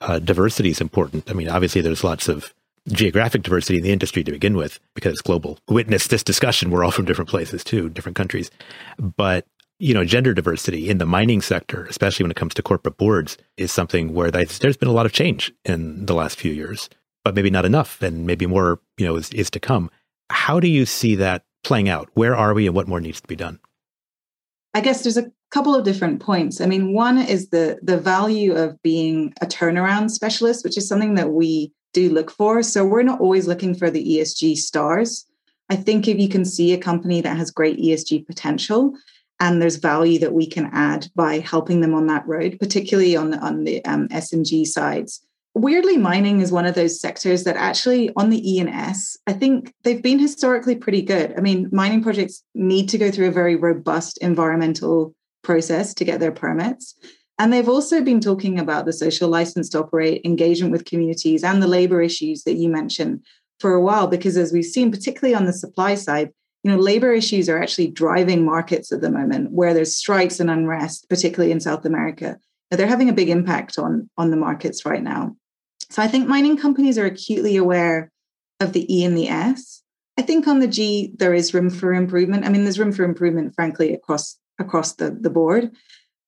uh, 0.00 0.18
diversity 0.18 0.70
is 0.70 0.80
important. 0.80 1.30
I 1.30 1.34
mean, 1.34 1.48
obviously 1.48 1.82
there's 1.82 2.04
lots 2.04 2.28
of 2.28 2.54
geographic 2.88 3.42
diversity 3.42 3.78
in 3.78 3.84
the 3.84 3.92
industry 3.92 4.22
to 4.24 4.32
begin 4.32 4.56
with 4.56 4.80
because 4.94 5.12
it's 5.12 5.22
global. 5.22 5.58
Witness 5.68 6.06
this 6.06 6.22
discussion. 6.22 6.70
We're 6.70 6.84
all 6.84 6.90
from 6.90 7.04
different 7.04 7.28
places 7.30 7.64
too, 7.64 7.88
different 7.90 8.16
countries. 8.16 8.50
But 8.98 9.46
you 9.78 9.92
know, 9.92 10.04
gender 10.04 10.32
diversity 10.32 10.88
in 10.88 10.98
the 10.98 11.04
mining 11.04 11.42
sector, 11.42 11.84
especially 11.84 12.24
when 12.24 12.30
it 12.30 12.36
comes 12.36 12.54
to 12.54 12.62
corporate 12.62 12.96
boards, 12.96 13.36
is 13.58 13.70
something 13.70 14.14
where 14.14 14.30
there's 14.30 14.76
been 14.76 14.88
a 14.88 14.92
lot 14.92 15.04
of 15.04 15.12
change 15.12 15.52
in 15.66 16.06
the 16.06 16.14
last 16.14 16.38
few 16.38 16.52
years 16.52 16.88
but 17.26 17.34
maybe 17.34 17.50
not 17.50 17.64
enough, 17.64 18.02
and 18.02 18.24
maybe 18.24 18.46
more, 18.46 18.78
you 18.98 19.04
know, 19.04 19.16
is, 19.16 19.30
is 19.30 19.50
to 19.50 19.58
come. 19.58 19.90
How 20.30 20.60
do 20.60 20.68
you 20.68 20.86
see 20.86 21.16
that 21.16 21.44
playing 21.64 21.88
out? 21.88 22.08
Where 22.14 22.36
are 22.36 22.54
we, 22.54 22.68
and 22.68 22.76
what 22.76 22.86
more 22.86 23.00
needs 23.00 23.20
to 23.20 23.26
be 23.26 23.34
done? 23.34 23.58
I 24.74 24.80
guess 24.80 25.02
there's 25.02 25.16
a 25.16 25.32
couple 25.50 25.74
of 25.74 25.84
different 25.84 26.20
points. 26.20 26.60
I 26.60 26.66
mean, 26.66 26.94
one 26.94 27.18
is 27.18 27.48
the 27.48 27.80
the 27.82 27.98
value 27.98 28.54
of 28.54 28.80
being 28.80 29.34
a 29.40 29.46
turnaround 29.46 30.12
specialist, 30.12 30.62
which 30.62 30.78
is 30.78 30.86
something 30.86 31.16
that 31.16 31.32
we 31.32 31.72
do 31.96 32.10
look 32.10 32.30
for. 32.30 32.62
So 32.62 32.84
we're 32.84 33.02
not 33.02 33.20
always 33.20 33.48
looking 33.48 33.74
for 33.74 33.90
the 33.90 34.04
ESG 34.04 34.56
stars. 34.56 35.26
I 35.70 35.76
think 35.76 36.06
if 36.06 36.18
you 36.18 36.28
can 36.28 36.44
see 36.44 36.72
a 36.72 36.78
company 36.78 37.22
that 37.22 37.36
has 37.36 37.50
great 37.50 37.78
ESG 37.78 38.26
potential 38.26 38.92
and 39.40 39.60
there's 39.60 39.76
value 39.76 40.18
that 40.20 40.34
we 40.34 40.46
can 40.46 40.70
add 40.72 41.08
by 41.14 41.38
helping 41.38 41.80
them 41.80 41.94
on 41.94 42.06
that 42.06 42.26
road, 42.26 42.58
particularly 42.60 43.16
on 43.16 43.30
the 43.30 43.38
on 43.38 43.64
the 43.64 43.84
um, 43.84 44.08
S 44.10 44.32
and 44.32 44.44
G 44.44 44.64
sides, 44.64 45.26
weirdly 45.56 45.96
mining 45.96 46.40
is 46.42 46.52
one 46.52 46.66
of 46.66 46.74
those 46.74 47.00
sectors 47.00 47.44
that 47.44 47.56
actually 47.56 48.10
on 48.14 48.28
the 48.28 48.42
e 48.46 48.60
and 48.60 48.68
s 48.68 49.16
i 49.26 49.32
think 49.32 49.72
they've 49.84 50.02
been 50.02 50.18
historically 50.18 50.76
pretty 50.76 51.00
good 51.00 51.32
i 51.38 51.40
mean 51.40 51.66
mining 51.72 52.02
projects 52.02 52.42
need 52.54 52.90
to 52.90 52.98
go 52.98 53.10
through 53.10 53.28
a 53.28 53.40
very 53.40 53.56
robust 53.56 54.18
environmental 54.18 55.14
process 55.42 55.94
to 55.94 56.04
get 56.04 56.20
their 56.20 56.30
permits 56.30 56.94
and 57.38 57.52
they've 57.52 57.68
also 57.68 58.02
been 58.02 58.20
talking 58.20 58.58
about 58.58 58.86
the 58.86 58.92
social 58.92 59.28
license 59.28 59.68
to 59.70 59.78
operate 59.78 60.22
engagement 60.24 60.72
with 60.72 60.86
communities 60.86 61.44
and 61.44 61.62
the 61.62 61.66
labor 61.66 62.00
issues 62.00 62.44
that 62.44 62.54
you 62.54 62.68
mentioned 62.68 63.20
for 63.60 63.74
a 63.74 63.80
while 63.80 64.06
because 64.06 64.36
as 64.36 64.52
we've 64.52 64.64
seen 64.64 64.90
particularly 64.90 65.34
on 65.34 65.46
the 65.46 65.52
supply 65.52 65.94
side 65.94 66.30
you 66.62 66.70
know 66.70 66.78
labor 66.78 67.12
issues 67.12 67.48
are 67.48 67.62
actually 67.62 67.88
driving 67.88 68.44
markets 68.44 68.92
at 68.92 69.00
the 69.00 69.10
moment 69.10 69.52
where 69.52 69.74
there's 69.74 69.96
strikes 69.96 70.40
and 70.40 70.50
unrest 70.50 71.08
particularly 71.08 71.52
in 71.52 71.60
south 71.60 71.84
america 71.84 72.36
they're 72.70 72.86
having 72.86 73.08
a 73.08 73.14
big 73.14 73.28
impact 73.28 73.78
on 73.78 74.10
on 74.18 74.30
the 74.30 74.36
markets 74.36 74.84
right 74.84 75.02
now 75.02 75.34
so 75.90 76.02
I 76.02 76.08
think 76.08 76.26
mining 76.26 76.56
companies 76.56 76.98
are 76.98 77.06
acutely 77.06 77.56
aware 77.56 78.10
of 78.60 78.72
the 78.72 78.92
E 78.94 79.04
and 79.04 79.16
the 79.16 79.28
S. 79.28 79.82
I 80.18 80.22
think 80.22 80.46
on 80.46 80.60
the 80.60 80.68
G 80.68 81.12
there 81.16 81.34
is 81.34 81.54
room 81.54 81.70
for 81.70 81.92
improvement. 81.92 82.44
I 82.44 82.48
mean, 82.48 82.64
there's 82.64 82.78
room 82.78 82.92
for 82.92 83.04
improvement, 83.04 83.54
frankly, 83.54 83.92
across 83.92 84.38
across 84.58 84.94
the, 84.94 85.10
the 85.10 85.30
board. 85.30 85.70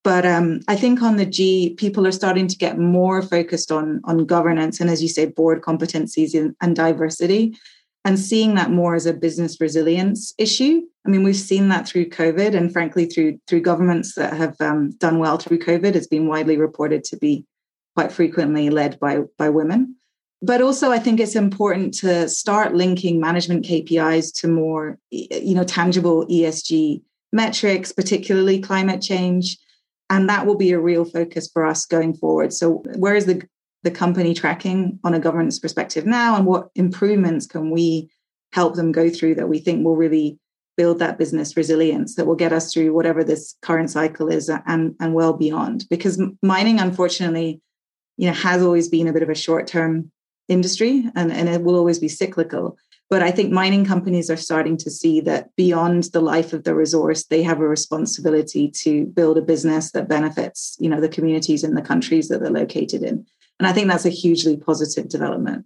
But 0.04 0.24
um, 0.24 0.60
I 0.68 0.76
think 0.76 1.02
on 1.02 1.16
the 1.16 1.26
G, 1.26 1.74
people 1.76 2.06
are 2.06 2.12
starting 2.12 2.46
to 2.48 2.56
get 2.56 2.78
more 2.78 3.20
focused 3.20 3.72
on 3.72 4.00
on 4.04 4.26
governance 4.26 4.80
and, 4.80 4.88
as 4.88 5.02
you 5.02 5.08
say, 5.08 5.26
board 5.26 5.60
competencies 5.60 6.38
and, 6.38 6.54
and 6.60 6.74
diversity, 6.74 7.56
and 8.04 8.18
seeing 8.18 8.54
that 8.54 8.70
more 8.70 8.94
as 8.94 9.06
a 9.06 9.12
business 9.12 9.60
resilience 9.60 10.32
issue. 10.38 10.82
I 11.06 11.10
mean, 11.10 11.24
we've 11.24 11.36
seen 11.36 11.68
that 11.68 11.86
through 11.86 12.10
COVID, 12.10 12.54
and 12.54 12.72
frankly, 12.72 13.06
through 13.06 13.38
through 13.46 13.62
governments 13.62 14.14
that 14.14 14.34
have 14.34 14.56
um, 14.60 14.90
done 14.98 15.18
well 15.18 15.36
through 15.36 15.58
COVID, 15.58 15.94
It's 15.94 16.06
been 16.06 16.28
widely 16.28 16.56
reported 16.56 17.04
to 17.04 17.16
be 17.16 17.44
quite 17.98 18.12
frequently 18.12 18.70
led 18.70 18.96
by, 19.00 19.22
by 19.38 19.48
women. 19.48 19.96
But 20.40 20.62
also, 20.62 20.92
I 20.92 21.00
think 21.00 21.18
it's 21.18 21.34
important 21.34 21.94
to 21.94 22.28
start 22.28 22.72
linking 22.72 23.20
management 23.20 23.64
KPIs 23.64 24.32
to 24.40 24.46
more, 24.46 24.98
you 25.10 25.56
know, 25.56 25.64
tangible 25.64 26.24
ESG 26.28 27.02
metrics, 27.32 27.90
particularly 27.90 28.60
climate 28.60 29.02
change, 29.02 29.58
and 30.10 30.28
that 30.28 30.46
will 30.46 30.56
be 30.56 30.72
a 30.72 30.80
real 30.80 31.04
focus 31.04 31.48
for 31.52 31.66
us 31.66 31.86
going 31.86 32.14
forward. 32.14 32.52
So, 32.52 32.82
where 32.96 33.14
is 33.14 33.26
the 33.26 33.42
the 33.84 33.90
company 33.90 34.34
tracking 34.34 34.98
on 35.04 35.14
a 35.14 35.20
governance 35.20 35.58
perspective 35.58 36.04
now, 36.04 36.36
and 36.36 36.46
what 36.46 36.68
improvements 36.74 37.46
can 37.46 37.70
we 37.70 38.10
help 38.52 38.74
them 38.74 38.92
go 38.92 39.08
through 39.08 39.36
that 39.36 39.48
we 39.48 39.58
think 39.58 39.84
will 39.84 39.96
really 39.96 40.38
build 40.76 40.98
that 40.98 41.18
business 41.18 41.56
resilience 41.56 42.14
that 42.14 42.26
will 42.26 42.34
get 42.34 42.52
us 42.52 42.72
through 42.72 42.92
whatever 42.92 43.22
this 43.22 43.54
current 43.62 43.90
cycle 43.90 44.28
is 44.28 44.48
and 44.48 44.94
and 45.00 45.14
well 45.14 45.32
beyond? 45.32 45.84
Because 45.90 46.20
mining, 46.42 46.80
unfortunately, 46.80 47.60
you 48.16 48.26
know 48.26 48.34
has 48.34 48.62
always 48.62 48.88
been 48.88 49.08
a 49.08 49.12
bit 49.12 49.22
of 49.22 49.30
a 49.30 49.34
short 49.34 49.66
term 49.66 50.10
industry 50.48 51.04
and, 51.14 51.30
and 51.30 51.48
it 51.48 51.62
will 51.62 51.76
always 51.76 51.98
be 51.98 52.08
cyclical 52.08 52.76
but 53.10 53.22
i 53.22 53.30
think 53.30 53.52
mining 53.52 53.84
companies 53.84 54.30
are 54.30 54.36
starting 54.36 54.76
to 54.76 54.90
see 54.90 55.20
that 55.20 55.54
beyond 55.56 56.04
the 56.12 56.20
life 56.20 56.52
of 56.52 56.64
the 56.64 56.74
resource 56.74 57.24
they 57.24 57.42
have 57.42 57.60
a 57.60 57.68
responsibility 57.68 58.70
to 58.70 59.06
build 59.06 59.38
a 59.38 59.42
business 59.42 59.92
that 59.92 60.08
benefits 60.08 60.76
you 60.78 60.88
know 60.88 61.00
the 61.00 61.08
communities 61.08 61.64
and 61.64 61.76
the 61.76 61.82
countries 61.82 62.28
that 62.28 62.40
they're 62.40 62.50
located 62.50 63.02
in. 63.02 63.24
And 63.58 63.66
i 63.66 63.72
think 63.72 63.88
that's 63.88 64.06
a 64.06 64.10
hugely 64.10 64.56
positive 64.56 65.08
development. 65.08 65.64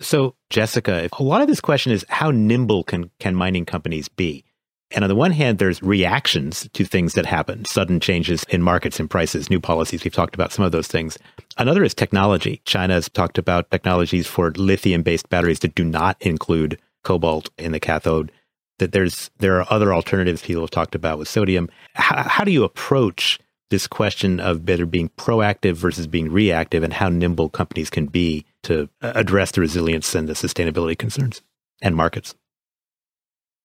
So 0.00 0.34
jessica 0.48 1.08
a 1.12 1.22
lot 1.22 1.42
of 1.42 1.48
this 1.48 1.60
question 1.60 1.92
is 1.92 2.04
how 2.08 2.30
nimble 2.30 2.84
can 2.84 3.10
can 3.18 3.34
mining 3.34 3.66
companies 3.66 4.08
be 4.08 4.44
And 4.92 5.04
on 5.04 5.08
the 5.08 5.14
one 5.14 5.30
hand, 5.30 5.58
there's 5.58 5.82
reactions 5.82 6.68
to 6.72 6.84
things 6.84 7.14
that 7.14 7.26
happen, 7.26 7.64
sudden 7.64 8.00
changes 8.00 8.44
in 8.48 8.62
markets 8.62 8.98
and 8.98 9.08
prices, 9.08 9.48
new 9.48 9.60
policies. 9.60 10.02
We've 10.02 10.12
talked 10.12 10.34
about 10.34 10.52
some 10.52 10.64
of 10.64 10.72
those 10.72 10.88
things. 10.88 11.16
Another 11.58 11.84
is 11.84 11.94
technology. 11.94 12.60
China 12.64 12.94
has 12.94 13.08
talked 13.08 13.38
about 13.38 13.70
technologies 13.70 14.26
for 14.26 14.50
lithium 14.52 15.02
based 15.02 15.28
batteries 15.28 15.60
that 15.60 15.74
do 15.74 15.84
not 15.84 16.16
include 16.20 16.80
cobalt 17.04 17.50
in 17.56 17.72
the 17.72 17.80
cathode. 17.80 18.32
That 18.78 18.92
there's 18.92 19.30
there 19.38 19.60
are 19.60 19.66
other 19.70 19.94
alternatives 19.94 20.42
people 20.42 20.62
have 20.62 20.70
talked 20.70 20.94
about 20.94 21.18
with 21.18 21.28
sodium. 21.28 21.68
How, 21.94 22.22
how 22.22 22.44
do 22.44 22.50
you 22.50 22.64
approach 22.64 23.38
this 23.68 23.86
question 23.86 24.40
of 24.40 24.64
better 24.64 24.86
being 24.86 25.10
proactive 25.10 25.74
versus 25.74 26.06
being 26.06 26.32
reactive 26.32 26.82
and 26.82 26.92
how 26.92 27.08
nimble 27.08 27.48
companies 27.48 27.90
can 27.90 28.06
be 28.06 28.44
to 28.64 28.88
address 29.02 29.52
the 29.52 29.60
resilience 29.60 30.14
and 30.14 30.28
the 30.28 30.32
sustainability 30.32 30.98
concerns 30.98 31.42
and 31.80 31.94
markets? 31.94 32.34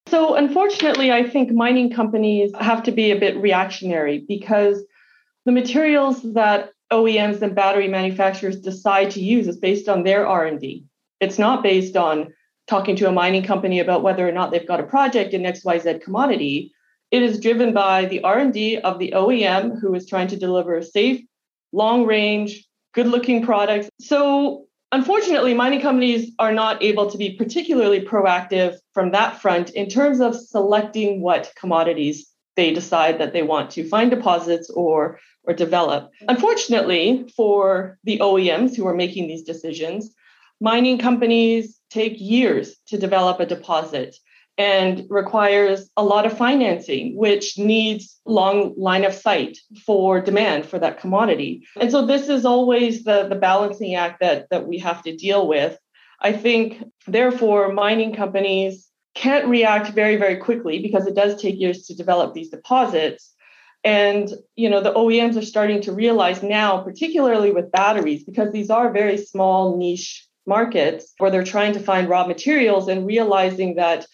So, 0.08 0.36
unfortunately, 0.36 1.12
I 1.12 1.28
think 1.28 1.52
mining 1.52 1.92
companies 1.92 2.52
have 2.60 2.84
to 2.84 2.92
be 2.92 3.12
a 3.12 3.20
bit 3.20 3.38
reactionary 3.38 4.24
because 4.28 4.84
the 5.46 5.52
materials 5.52 6.22
that 6.34 6.72
OEMs 6.92 7.42
and 7.42 7.56
battery 7.56 7.88
manufacturers 7.88 8.60
decide 8.60 9.12
to 9.12 9.20
use 9.20 9.48
is 9.48 9.58
based 9.58 9.90
on 9.90 10.04
their 10.04 10.28
R&D. 10.28 10.86
It's 11.20 11.40
not 11.40 11.64
based 11.64 11.98
on 11.98 12.34
talking 12.68 12.96
to 12.98 13.08
a 13.08 13.12
mining 13.12 13.44
company 13.44 13.80
about 13.80 14.04
whether 14.04 14.28
or 14.28 14.32
not 14.32 14.52
they've 14.52 14.68
got 14.68 14.80
a 14.80 14.84
project 14.84 15.34
in 15.34 15.42
XYZ 15.42 16.02
commodity. 16.02 16.72
It 17.12 17.24
is 17.24 17.40
driven 17.40 17.74
by 17.74 18.06
the 18.06 18.22
R&D 18.22 18.80
of 18.80 19.00
the 19.00 19.14
OEM 19.16 19.80
who 19.80 19.94
is 19.96 20.08
trying 20.08 20.28
to 20.28 20.38
deliver 20.38 20.76
a 20.76 20.84
safe, 20.84 21.24
long-range, 21.72 22.66
good-looking 22.94 23.44
products. 23.44 23.90
So 24.00 24.66
Unfortunately, 24.92 25.54
mining 25.54 25.82
companies 25.82 26.32
are 26.40 26.54
not 26.54 26.82
able 26.82 27.10
to 27.10 27.18
be 27.18 27.32
particularly 27.32 28.02
proactive 28.02 28.78
from 28.94 29.12
that 29.12 29.42
front 29.42 29.72
in 29.72 29.90
terms 29.90 30.20
of 30.22 30.36
selecting 30.36 31.22
what 31.22 31.52
commodities 31.56 32.32
they 32.56 32.74
decide 32.74 33.20
that 33.20 33.34
they 33.34 33.44
want 33.44 33.70
to 33.72 33.88
find 33.88 34.10
deposits 34.10 34.70
or, 34.70 35.20
or 35.44 35.54
develop. 35.54 36.12
Unfortunately, 36.28 37.30
for 37.36 37.98
the 38.04 38.20
OEMs 38.20 38.76
who 38.76 38.88
are 38.88 38.96
making 38.96 39.28
these 39.28 39.44
decisions, 39.44 40.14
mining 40.62 40.98
companies 40.98 41.80
take 41.90 42.16
years 42.18 42.76
to 42.88 42.98
develop 42.98 43.40
a 43.40 43.46
deposit 43.46 44.16
and 44.58 45.06
requires 45.10 45.90
a 45.98 46.04
lot 46.04 46.26
of 46.26 46.38
financing, 46.38 47.16
which 47.18 47.58
needs 47.58 48.20
long 48.26 48.74
line 48.78 49.04
of 49.04 49.14
sight 49.14 49.58
for 49.86 50.22
demand 50.22 50.66
for 50.66 50.80
that 50.80 51.00
commodity. 51.00 51.68
And 51.80 51.92
so 51.92 52.06
this 52.06 52.30
is 52.30 52.46
always 52.46 53.04
the, 53.04 53.28
the 53.28 53.36
balancing 53.36 53.96
act 53.96 54.22
that, 54.22 54.50
that 54.52 54.68
we 54.68 54.78
have 54.80 55.04
to 55.04 55.16
deal 55.16 55.48
with. 55.48 55.78
I 56.22 56.32
think, 56.32 56.84
therefore, 57.06 57.74
mining 57.74 58.16
companies 58.16 58.88
can't 59.14 59.48
react 59.48 59.90
very, 59.90 60.16
very 60.16 60.38
quickly 60.38 60.80
because 60.80 61.06
it 61.06 61.16
does 61.16 61.42
take 61.42 61.60
years 61.60 61.88
to 61.88 61.96
develop 61.96 62.34
these 62.34 62.50
deposits. 62.50 63.34
And 63.84 64.30
you 64.56 64.70
know, 64.70 64.82
the 64.82 64.94
OEMs 64.94 65.38
are 65.38 65.46
starting 65.46 65.82
to 65.82 65.92
realize 65.92 66.42
now, 66.42 66.82
particularly 66.82 67.52
with 67.52 67.72
batteries, 67.72 68.24
because 68.24 68.52
these 68.52 68.70
are 68.70 68.92
very 68.92 69.18
small 69.18 69.78
niche 69.78 70.28
markets 70.48 71.14
where 71.18 71.32
they're 71.32 71.44
trying 71.44 71.74
to 71.74 71.80
find 71.80 72.08
raw 72.08 72.26
materials 72.26 72.88
and 72.88 73.06
realizing 73.06 73.76
that 73.76 74.06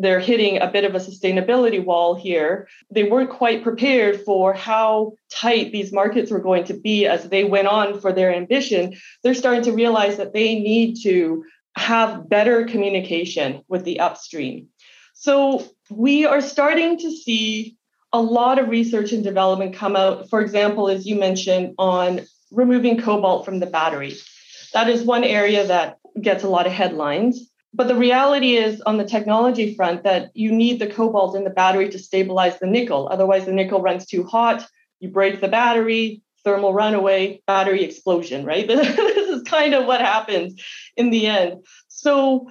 they're 0.00 0.20
hitting 0.20 0.60
a 0.60 0.70
bit 0.70 0.84
of 0.84 0.94
a 0.94 0.98
sustainability 0.98 1.84
wall 1.84 2.14
here. 2.14 2.68
They 2.90 3.04
weren't 3.04 3.30
quite 3.30 3.62
prepared 3.62 4.20
for 4.22 4.52
how 4.52 5.12
tight 5.30 5.72
these 5.72 5.92
markets 5.92 6.30
were 6.30 6.40
going 6.40 6.64
to 6.64 6.74
be 6.74 7.06
as 7.06 7.28
they 7.28 7.44
went 7.44 7.68
on 7.68 8.00
for 8.00 8.12
their 8.12 8.34
ambition. 8.34 8.96
They're 9.22 9.34
starting 9.34 9.62
to 9.64 9.72
realize 9.72 10.16
that 10.16 10.32
they 10.32 10.58
need 10.58 10.96
to 11.02 11.44
have 11.76 12.28
better 12.28 12.64
communication 12.64 13.62
with 13.68 13.84
the 13.84 14.00
upstream. 14.00 14.68
So 15.14 15.64
we 15.90 16.26
are 16.26 16.40
starting 16.40 16.98
to 16.98 17.10
see 17.10 17.76
a 18.12 18.20
lot 18.20 18.58
of 18.58 18.68
research 18.68 19.12
and 19.12 19.24
development 19.24 19.74
come 19.74 19.96
out, 19.96 20.30
for 20.30 20.40
example, 20.40 20.88
as 20.88 21.06
you 21.06 21.16
mentioned, 21.16 21.74
on 21.78 22.22
removing 22.50 23.00
cobalt 23.00 23.44
from 23.44 23.60
the 23.60 23.66
battery. 23.66 24.14
That 24.72 24.88
is 24.88 25.02
one 25.02 25.24
area 25.24 25.66
that 25.66 25.98
gets 26.20 26.44
a 26.44 26.48
lot 26.48 26.66
of 26.66 26.72
headlines. 26.72 27.50
But 27.76 27.88
the 27.88 27.94
reality 27.94 28.56
is 28.56 28.80
on 28.80 28.96
the 28.96 29.04
technology 29.04 29.74
front 29.74 30.02
that 30.04 30.30
you 30.32 30.50
need 30.50 30.78
the 30.78 30.86
cobalt 30.86 31.36
in 31.36 31.44
the 31.44 31.50
battery 31.50 31.90
to 31.90 31.98
stabilize 31.98 32.58
the 32.58 32.66
nickel. 32.66 33.06
Otherwise, 33.10 33.44
the 33.44 33.52
nickel 33.52 33.82
runs 33.82 34.06
too 34.06 34.24
hot, 34.24 34.66
you 34.98 35.10
break 35.10 35.42
the 35.42 35.48
battery, 35.48 36.22
thermal 36.42 36.72
runaway, 36.72 37.42
battery 37.46 37.84
explosion, 37.84 38.46
right? 38.46 38.66
this 38.68 39.28
is 39.28 39.42
kind 39.42 39.74
of 39.74 39.84
what 39.84 40.00
happens 40.00 40.58
in 40.96 41.10
the 41.10 41.26
end. 41.26 41.66
So 41.88 42.50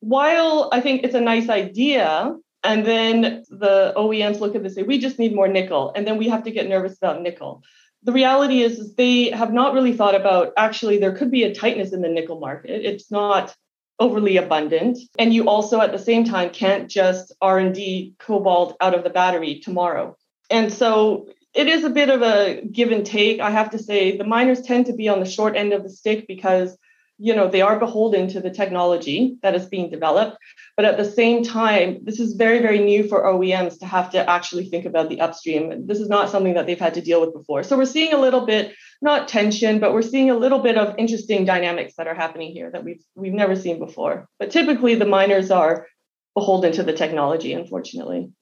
while 0.00 0.70
I 0.72 0.80
think 0.80 1.04
it's 1.04 1.14
a 1.14 1.20
nice 1.20 1.50
idea, 1.50 2.34
and 2.64 2.86
then 2.86 3.44
the 3.50 3.92
OEMs 3.94 4.40
look 4.40 4.54
at 4.54 4.62
this 4.62 4.76
and 4.76 4.84
say, 4.84 4.88
we 4.88 4.98
just 4.98 5.18
need 5.18 5.34
more 5.34 5.48
nickel. 5.48 5.92
And 5.94 6.06
then 6.06 6.16
we 6.16 6.30
have 6.30 6.44
to 6.44 6.50
get 6.50 6.66
nervous 6.66 6.96
about 6.96 7.20
nickel. 7.20 7.62
The 8.04 8.12
reality 8.12 8.62
is, 8.62 8.78
is 8.78 8.94
they 8.94 9.30
have 9.30 9.52
not 9.52 9.74
really 9.74 9.92
thought 9.92 10.14
about 10.14 10.54
actually 10.56 10.96
there 10.96 11.14
could 11.14 11.30
be 11.30 11.42
a 11.42 11.54
tightness 11.54 11.92
in 11.92 12.00
the 12.00 12.08
nickel 12.08 12.40
market. 12.40 12.86
It's 12.86 13.10
not 13.10 13.54
overly 13.98 14.36
abundant. 14.36 14.98
And 15.18 15.32
you 15.32 15.48
also 15.48 15.80
at 15.80 15.92
the 15.92 15.98
same 15.98 16.24
time 16.24 16.50
can't 16.50 16.88
just 16.88 17.32
r&d 17.40 18.14
cobalt 18.18 18.76
out 18.80 18.94
of 18.94 19.04
the 19.04 19.10
battery 19.10 19.60
tomorrow. 19.60 20.16
And 20.50 20.72
so 20.72 21.28
it 21.54 21.68
is 21.68 21.84
a 21.84 21.90
bit 21.90 22.08
of 22.08 22.22
a 22.22 22.62
give 22.62 22.90
and 22.90 23.04
take 23.04 23.40
i 23.40 23.50
have 23.50 23.70
to 23.70 23.78
say. 23.78 24.16
The 24.16 24.24
miners 24.24 24.62
tend 24.62 24.86
to 24.86 24.94
be 24.94 25.08
on 25.08 25.20
the 25.20 25.26
short 25.26 25.56
end 25.56 25.72
of 25.72 25.82
the 25.82 25.90
stick 25.90 26.26
because 26.26 26.76
you 27.22 27.34
know 27.36 27.48
they 27.48 27.62
are 27.62 27.78
beholden 27.78 28.26
to 28.26 28.40
the 28.40 28.50
technology 28.50 29.36
that 29.42 29.54
is 29.54 29.66
being 29.66 29.88
developed 29.88 30.36
but 30.76 30.84
at 30.84 30.96
the 30.96 31.04
same 31.04 31.44
time 31.44 31.98
this 32.02 32.18
is 32.18 32.34
very 32.34 32.58
very 32.58 32.80
new 32.80 33.06
for 33.06 33.22
oems 33.22 33.78
to 33.78 33.86
have 33.86 34.10
to 34.10 34.28
actually 34.28 34.68
think 34.68 34.84
about 34.84 35.08
the 35.08 35.20
upstream. 35.20 35.86
This 35.86 36.00
is 36.00 36.08
not 36.08 36.30
something 36.30 36.54
that 36.54 36.66
they've 36.66 36.86
had 36.86 36.94
to 36.94 37.00
deal 37.00 37.20
with 37.20 37.32
before. 37.32 37.62
So 37.62 37.76
we're 37.76 37.84
seeing 37.84 38.12
a 38.12 38.18
little 38.18 38.44
bit 38.44 38.74
not 39.00 39.28
tension 39.28 39.78
but 39.78 39.94
we're 39.94 40.10
seeing 40.14 40.30
a 40.30 40.36
little 40.36 40.58
bit 40.58 40.76
of 40.76 40.96
interesting 40.98 41.44
dynamics 41.44 41.94
that 41.96 42.08
are 42.08 42.14
happening 42.14 42.50
here 42.52 42.70
that 42.72 42.84
we've 42.84 43.02
we've 43.14 43.32
never 43.32 43.54
seen 43.54 43.78
before. 43.78 44.28
But 44.40 44.50
typically 44.50 44.96
the 44.96 45.06
miners 45.06 45.50
are 45.52 45.86
beholden 46.34 46.72
to 46.72 46.82
the 46.82 46.92
technology 46.92 47.52
unfortunately. 47.52 48.32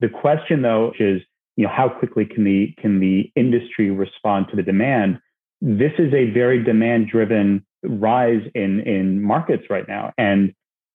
The 0.00 0.08
question 0.08 0.62
though 0.62 0.92
is 1.00 1.20
you 1.56 1.64
know 1.64 1.72
how 1.74 1.88
quickly 1.88 2.26
can 2.26 2.44
the 2.44 2.74
can 2.80 3.00
the 3.00 3.32
industry 3.34 3.90
respond 3.90 4.46
to 4.50 4.56
the 4.56 4.62
demand? 4.62 5.18
This 5.60 5.92
is 5.98 6.12
a 6.14 6.30
very 6.30 6.62
demand 6.62 7.08
driven 7.08 7.64
rise 7.84 8.42
in 8.54 8.80
in 8.80 9.22
markets 9.22 9.64
right 9.70 9.86
now 9.88 10.12
and 10.18 10.54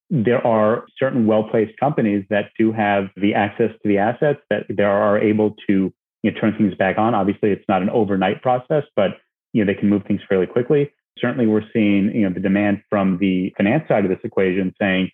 there 0.10 0.46
are 0.46 0.86
certain 0.98 1.28
well-placed 1.28 1.78
companies 1.80 2.26
that 2.30 2.46
do 2.58 2.72
have 2.72 3.10
the 3.16 3.36
access 3.36 3.72
to 3.72 3.88
the 3.88 4.00
assets 4.00 4.40
that 4.50 4.66
they 4.68 4.84
are 4.84 5.20
able 5.20 5.56
to 5.68 5.94
you 6.24 6.32
know, 6.32 6.40
turn 6.40 6.56
things 6.58 6.74
back 6.76 6.98
on. 6.98 7.14
Obviously, 7.14 7.52
it's 7.52 7.66
not 7.70 7.82
an 7.82 7.90
overnight 7.90 8.42
process, 8.42 8.84
but 8.96 9.12
you 9.54 9.64
know 9.64 9.72
they 9.72 9.80
can 9.80 9.90
move 9.90 10.04
things 10.08 10.22
fairly 10.28 10.48
quickly. 10.48 10.92
Certainly, 11.18 11.48
we're 11.48 11.64
seeing 11.74 12.12
you 12.14 12.28
know 12.28 12.34
the 12.34 12.40
demand 12.40 12.82
from 12.90 13.18
the 13.20 13.54
finance 13.58 13.88
side 13.88 14.04
of 14.04 14.10
this 14.10 14.20
equation 14.24 14.74
saying 14.80 15.10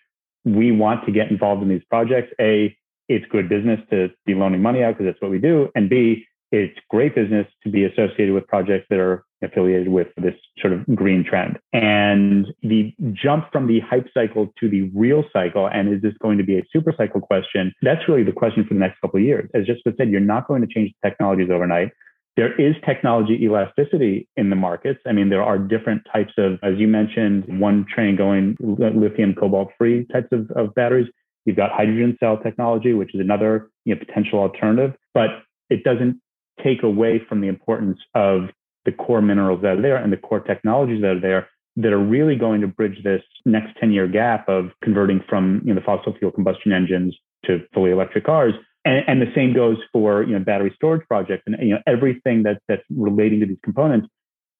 we 0.45 0.71
want 0.71 1.05
to 1.05 1.11
get 1.11 1.29
involved 1.29 1.61
in 1.61 1.69
these 1.69 1.83
projects. 1.89 2.33
A, 2.39 2.75
it's 3.09 3.25
good 3.31 3.49
business 3.49 3.79
to 3.91 4.09
be 4.25 4.33
loaning 4.33 4.61
money 4.61 4.83
out 4.83 4.97
because 4.97 5.11
that's 5.11 5.21
what 5.21 5.31
we 5.31 5.39
do, 5.39 5.69
and 5.75 5.89
B, 5.89 6.25
it's 6.51 6.77
great 6.89 7.13
business 7.15 7.47
to 7.63 7.69
be 7.69 7.83
associated 7.83 8.33
with 8.33 8.47
projects 8.47 8.87
that 8.89 8.99
are 8.99 9.25
affiliated 9.45 9.89
with 9.89 10.07
this 10.17 10.33
sort 10.59 10.73
of 10.73 10.85
green 10.95 11.23
trend. 11.23 11.57
And 11.73 12.47
the 12.61 12.93
jump 13.13 13.51
from 13.51 13.67
the 13.67 13.79
hype 13.79 14.07
cycle 14.13 14.53
to 14.59 14.69
the 14.69 14.89
real 14.93 15.23
cycle, 15.31 15.67
and 15.67 15.93
is 15.93 16.01
this 16.01 16.13
going 16.21 16.37
to 16.37 16.43
be 16.43 16.57
a 16.57 16.63
super 16.71 16.93
cycle 16.97 17.21
question? 17.21 17.73
That's 17.81 18.07
really 18.07 18.23
the 18.23 18.31
question 18.31 18.65
for 18.67 18.73
the 18.73 18.79
next 18.79 18.99
couple 19.01 19.19
of 19.19 19.25
years. 19.25 19.49
As 19.53 19.65
just 19.65 19.81
said, 19.85 20.09
you're 20.09 20.19
not 20.19 20.47
going 20.47 20.61
to 20.61 20.67
change 20.67 20.91
the 21.01 21.09
technologies 21.09 21.49
overnight. 21.51 21.91
There 22.37 22.59
is 22.59 22.75
technology 22.85 23.39
elasticity 23.43 24.27
in 24.35 24.49
the 24.49 24.57
markets. 24.57 24.99
I 25.07 25.13
mean, 25.13 25.29
there 25.29 25.43
are 25.43 25.57
different 25.57 26.01
types 26.11 26.33
of, 26.37 26.59
as 26.63 26.73
you 26.77 26.87
mentioned, 26.87 27.45
one 27.61 27.85
train 27.93 28.17
going 28.17 28.57
lithium 28.59 29.35
cobalt 29.35 29.69
free 29.77 30.05
types 30.11 30.27
of, 30.33 30.51
of 30.51 30.75
batteries. 30.75 31.07
You've 31.45 31.55
got 31.55 31.71
hydrogen 31.71 32.17
cell 32.19 32.37
technology, 32.37 32.93
which 32.93 33.15
is 33.15 33.21
another 33.21 33.69
you 33.85 33.95
know, 33.95 33.99
potential 34.05 34.39
alternative, 34.39 34.95
but 35.13 35.29
it 35.69 35.83
doesn't 35.83 36.19
take 36.61 36.83
away 36.83 37.21
from 37.27 37.41
the 37.41 37.47
importance 37.47 37.99
of 38.13 38.49
the 38.85 38.91
core 38.91 39.21
minerals 39.21 39.61
that 39.61 39.77
are 39.77 39.81
there 39.81 39.97
and 39.97 40.13
the 40.13 40.17
core 40.17 40.39
technologies 40.39 41.01
that 41.01 41.17
are 41.17 41.19
there 41.19 41.49
that 41.77 41.91
are 41.91 41.99
really 41.99 42.35
going 42.35 42.61
to 42.61 42.67
bridge 42.67 43.03
this 43.03 43.21
next 43.45 43.77
10 43.79 43.91
year 43.91 44.07
gap 44.07 44.47
of 44.47 44.69
converting 44.83 45.21
from 45.27 45.61
you 45.65 45.73
know, 45.73 45.79
the 45.79 45.85
fossil 45.85 46.13
fuel 46.17 46.31
combustion 46.31 46.71
engines 46.71 47.15
to 47.45 47.59
fully 47.73 47.91
electric 47.91 48.25
cars. 48.25 48.53
And, 48.85 49.03
and, 49.07 49.21
the 49.21 49.31
same 49.35 49.53
goes 49.53 49.77
for 49.91 50.23
you 50.23 50.33
know, 50.33 50.39
battery 50.39 50.71
storage 50.75 51.05
projects 51.07 51.43
and 51.47 51.55
you 51.59 51.73
know, 51.73 51.81
everything 51.87 52.43
that, 52.43 52.61
that's 52.67 52.83
relating 52.95 53.39
to 53.41 53.45
these 53.47 53.57
components. 53.63 54.07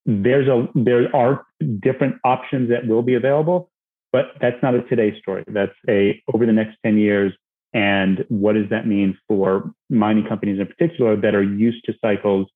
There's 0.06 0.48
a, 0.48 0.68
there 0.76 1.16
are 1.16 1.46
different 1.80 2.16
options 2.24 2.70
that 2.70 2.88
will 2.88 3.02
be 3.02 3.14
available, 3.14 3.70
but 4.12 4.26
that's 4.42 4.62
not 4.62 4.76
a 4.76 4.82
today 4.84 5.18
story. 5.20 5.44
That's 5.48 5.74
a 5.88 6.22
over 6.34 6.46
the 6.46 6.54
next 6.54 6.78
10 6.86 6.98
years, 6.98 7.34
and 7.74 8.24
what 8.30 8.54
does 8.54 8.70
that 8.70 8.88
mean 8.88 9.18
for 9.28 9.72
mining 9.90 10.28
companies 10.28 10.60
in 10.60 10.68
particular 10.68 11.16
that 11.18 11.34
are 11.34 11.44
used 11.44 11.84
to 11.86 11.94
cycles 12.04 12.48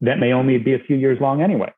that 0.00 0.18
may 0.18 0.32
only 0.32 0.58
be 0.58 0.74
a 0.74 0.78
few 0.78 0.96
years 0.96 1.18
long 1.20 1.42
anyway, 1.42 1.72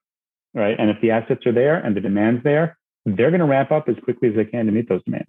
right? 0.55 0.77
And 0.79 0.91
if 0.91 1.01
the 1.01 1.11
assets 1.11 1.47
are 1.47 1.53
there 1.53 1.77
and 1.77 1.97
the 1.97 2.01
demand's 2.01 2.43
there, 2.45 2.79
they're 3.05 3.31
going 3.31 3.41
to 3.41 3.47
ramp 3.47 3.71
up 3.71 3.89
as 3.89 3.97
quickly 4.03 4.29
as 4.29 4.35
they 4.35 4.45
can 4.45 4.67
to 4.67 4.73
meet 4.73 4.89
those 4.89 5.03
demands. 5.05 5.29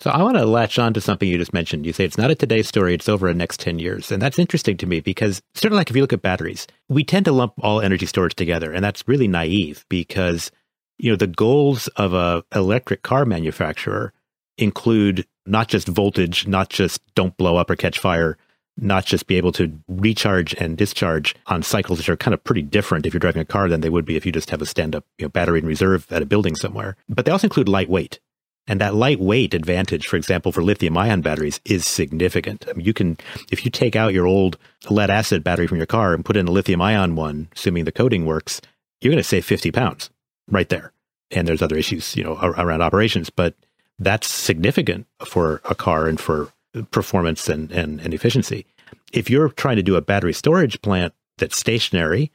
So 0.00 0.10
I 0.10 0.22
want 0.22 0.36
to 0.36 0.44
latch 0.44 0.78
on 0.78 0.94
to 0.94 1.00
something 1.00 1.28
you 1.28 1.38
just 1.38 1.52
mentioned. 1.52 1.86
You 1.86 1.92
say 1.92 2.04
it's 2.04 2.18
not 2.18 2.30
a 2.30 2.34
today 2.34 2.62
story, 2.62 2.94
it's 2.94 3.08
over 3.08 3.28
the 3.28 3.34
next 3.34 3.60
10 3.60 3.78
years. 3.78 4.10
And 4.10 4.20
that's 4.20 4.38
interesting 4.38 4.76
to 4.78 4.86
me 4.86 5.00
because 5.00 5.40
certainly 5.54 5.78
like 5.78 5.90
if 5.90 5.96
you 5.96 6.02
look 6.02 6.12
at 6.12 6.22
batteries, 6.22 6.66
we 6.88 7.04
tend 7.04 7.24
to 7.26 7.32
lump 7.32 7.54
all 7.60 7.80
energy 7.80 8.06
storage 8.06 8.34
together. 8.34 8.72
And 8.72 8.84
that's 8.84 9.06
really 9.06 9.28
naive 9.28 9.84
because, 9.88 10.50
you 10.98 11.10
know, 11.10 11.16
the 11.16 11.26
goals 11.26 11.88
of 11.88 12.14
a 12.14 12.42
electric 12.54 13.02
car 13.02 13.24
manufacturer 13.24 14.12
include 14.58 15.26
not 15.46 15.68
just 15.68 15.86
voltage, 15.86 16.46
not 16.46 16.68
just 16.68 17.00
don't 17.14 17.36
blow 17.36 17.56
up 17.56 17.70
or 17.70 17.76
catch 17.76 17.98
fire, 17.98 18.36
not 18.76 19.06
just 19.06 19.26
be 19.26 19.36
able 19.36 19.52
to 19.52 19.72
recharge 19.88 20.54
and 20.54 20.76
discharge 20.76 21.34
on 21.46 21.62
cycles 21.62 21.98
that 21.98 22.08
are 22.08 22.16
kind 22.16 22.34
of 22.34 22.44
pretty 22.44 22.62
different 22.62 23.06
if 23.06 23.14
you're 23.14 23.20
driving 23.20 23.42
a 23.42 23.46
car 23.46 23.68
than 23.68 23.80
they 23.80 23.88
would 23.88 24.04
be 24.04 24.16
if 24.16 24.26
you 24.26 24.32
just 24.32 24.50
have 24.50 24.60
a 24.60 24.66
stand-up 24.66 25.04
you 25.18 25.24
know, 25.24 25.30
battery 25.30 25.58
in 25.58 25.66
reserve 25.66 26.06
at 26.10 26.22
a 26.22 26.26
building 26.26 26.54
somewhere. 26.54 26.96
But 27.08 27.24
they 27.24 27.32
also 27.32 27.46
include 27.46 27.68
lightweight. 27.68 28.18
And 28.68 28.80
that 28.80 28.94
lightweight 28.94 29.54
advantage, 29.54 30.08
for 30.08 30.16
example, 30.16 30.50
for 30.50 30.62
lithium 30.62 30.98
ion 30.98 31.20
batteries 31.20 31.60
is 31.64 31.86
significant. 31.86 32.66
I 32.68 32.72
mean, 32.72 32.84
you 32.84 32.92
can, 32.92 33.16
if 33.50 33.64
you 33.64 33.70
take 33.70 33.94
out 33.94 34.12
your 34.12 34.26
old 34.26 34.58
lead 34.90 35.08
acid 35.08 35.44
battery 35.44 35.68
from 35.68 35.76
your 35.78 35.86
car 35.86 36.12
and 36.12 36.24
put 36.24 36.36
in 36.36 36.48
a 36.48 36.52
lithium 36.52 36.82
ion 36.82 37.14
one, 37.14 37.48
assuming 37.54 37.84
the 37.84 37.92
coating 37.92 38.26
works, 38.26 38.60
you're 39.00 39.12
going 39.12 39.22
to 39.22 39.28
save 39.28 39.44
50 39.44 39.70
pounds 39.70 40.10
right 40.48 40.68
there. 40.68 40.92
And 41.30 41.46
there's 41.46 41.62
other 41.62 41.76
issues, 41.76 42.16
you 42.16 42.24
know, 42.24 42.36
around 42.36 42.82
operations, 42.82 43.30
but 43.30 43.54
that's 43.98 44.28
significant 44.28 45.06
for 45.24 45.60
a 45.64 45.74
car 45.74 46.06
and 46.06 46.20
for 46.20 46.52
performance 46.90 47.48
and, 47.48 47.70
and, 47.72 48.00
and 48.00 48.14
efficiency. 48.14 48.66
If 49.12 49.30
you're 49.30 49.48
trying 49.48 49.76
to 49.76 49.82
do 49.82 49.96
a 49.96 50.00
battery 50.00 50.32
storage 50.32 50.80
plant 50.82 51.14
that's 51.38 51.56
stationary, 51.56 52.30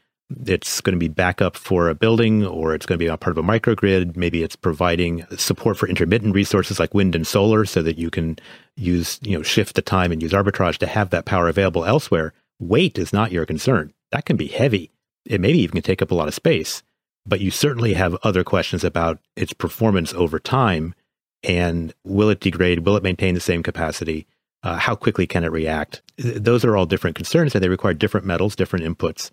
it's 0.45 0.81
going 0.81 0.93
to 0.93 0.99
be 0.99 1.07
backup 1.07 1.55
for 1.55 1.89
a 1.89 1.95
building 1.95 2.45
or 2.45 2.73
it's 2.73 2.85
going 2.85 2.97
to 2.97 3.03
be 3.03 3.07
a 3.07 3.17
part 3.17 3.37
of 3.37 3.43
a 3.43 3.47
microgrid. 3.47 4.15
Maybe 4.15 4.43
it's 4.43 4.55
providing 4.55 5.25
support 5.37 5.77
for 5.77 5.87
intermittent 5.87 6.33
resources 6.33 6.79
like 6.79 6.93
wind 6.93 7.15
and 7.15 7.27
solar 7.27 7.65
so 7.65 7.81
that 7.81 7.97
you 7.97 8.09
can 8.09 8.37
use, 8.75 9.19
you 9.21 9.37
know, 9.37 9.43
shift 9.43 9.75
the 9.75 9.81
time 9.81 10.11
and 10.11 10.21
use 10.21 10.31
arbitrage 10.31 10.77
to 10.77 10.87
have 10.87 11.09
that 11.09 11.25
power 11.25 11.47
available 11.49 11.85
elsewhere. 11.85 12.33
Weight 12.59 12.97
is 12.97 13.11
not 13.11 13.31
your 13.31 13.45
concern. 13.45 13.93
That 14.11 14.25
can 14.25 14.37
be 14.37 14.47
heavy. 14.47 14.91
It 15.25 15.41
maybe 15.41 15.59
even 15.59 15.73
can 15.73 15.83
take 15.83 16.01
up 16.01 16.11
a 16.11 16.15
lot 16.15 16.27
of 16.27 16.33
space, 16.33 16.81
but 17.25 17.41
you 17.41 17.51
certainly 17.51 17.93
have 17.93 18.17
other 18.23 18.43
questions 18.43 18.83
about 18.83 19.19
its 19.35 19.53
performance 19.53 20.13
over 20.13 20.39
time 20.39 20.95
and 21.43 21.93
will 22.03 22.29
it 22.29 22.39
degrade? 22.39 22.79
Will 22.79 22.97
it 22.97 23.03
maintain 23.03 23.33
the 23.33 23.39
same 23.39 23.63
capacity? 23.63 24.27
Uh, 24.63 24.77
how 24.77 24.95
quickly 24.95 25.25
can 25.25 25.43
it 25.43 25.51
react? 25.51 26.01
Those 26.17 26.63
are 26.63 26.77
all 26.77 26.85
different 26.85 27.15
concerns 27.15 27.55
and 27.55 27.63
they 27.63 27.69
require 27.69 27.93
different 27.93 28.25
metals, 28.25 28.55
different 28.55 28.85
inputs. 28.85 29.31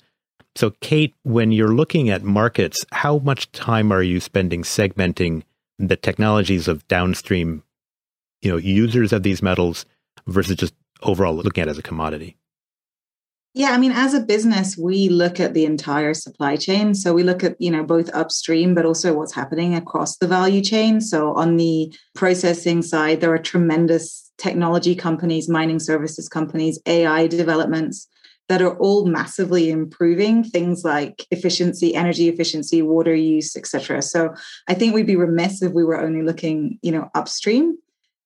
So, 0.56 0.70
Kate, 0.80 1.14
when 1.22 1.52
you're 1.52 1.74
looking 1.74 2.08
at 2.10 2.22
markets, 2.22 2.84
how 2.92 3.18
much 3.18 3.52
time 3.52 3.92
are 3.92 4.02
you 4.02 4.20
spending 4.20 4.62
segmenting 4.62 5.42
the 5.78 5.96
technologies 5.96 6.66
of 6.66 6.86
downstream, 6.88 7.62
you 8.40 8.50
know, 8.50 8.56
users 8.56 9.12
of 9.12 9.22
these 9.22 9.42
metals 9.42 9.84
versus 10.26 10.56
just 10.56 10.74
overall 11.02 11.34
looking 11.34 11.62
at 11.62 11.68
it 11.68 11.72
as 11.72 11.78
a 11.78 11.82
commodity? 11.82 12.36
Yeah, 13.58 13.72
I 13.72 13.78
mean, 13.78 13.90
as 13.90 14.14
a 14.14 14.20
business, 14.20 14.78
we 14.78 15.08
look 15.08 15.40
at 15.40 15.52
the 15.52 15.64
entire 15.64 16.14
supply 16.14 16.54
chain. 16.54 16.94
So 16.94 17.12
we 17.12 17.24
look 17.24 17.42
at, 17.42 17.60
you 17.60 17.72
know, 17.72 17.82
both 17.82 18.08
upstream, 18.14 18.72
but 18.72 18.86
also 18.86 19.14
what's 19.14 19.34
happening 19.34 19.74
across 19.74 20.16
the 20.18 20.28
value 20.28 20.62
chain. 20.62 21.00
So 21.00 21.34
on 21.34 21.56
the 21.56 21.92
processing 22.14 22.82
side, 22.82 23.20
there 23.20 23.34
are 23.34 23.38
tremendous 23.38 24.30
technology 24.38 24.94
companies, 24.94 25.48
mining 25.48 25.80
services 25.80 26.28
companies, 26.28 26.78
AI 26.86 27.26
developments 27.26 28.06
that 28.48 28.62
are 28.62 28.78
all 28.78 29.06
massively 29.06 29.70
improving 29.70 30.44
things 30.44 30.84
like 30.84 31.26
efficiency, 31.32 31.96
energy 31.96 32.28
efficiency, 32.28 32.80
water 32.80 33.16
use, 33.16 33.56
etc. 33.56 34.02
So 34.02 34.32
I 34.68 34.74
think 34.74 34.94
we'd 34.94 35.04
be 35.04 35.16
remiss 35.16 35.62
if 35.62 35.72
we 35.72 35.82
were 35.82 36.00
only 36.00 36.22
looking, 36.22 36.78
you 36.80 36.92
know, 36.92 37.10
upstream. 37.12 37.76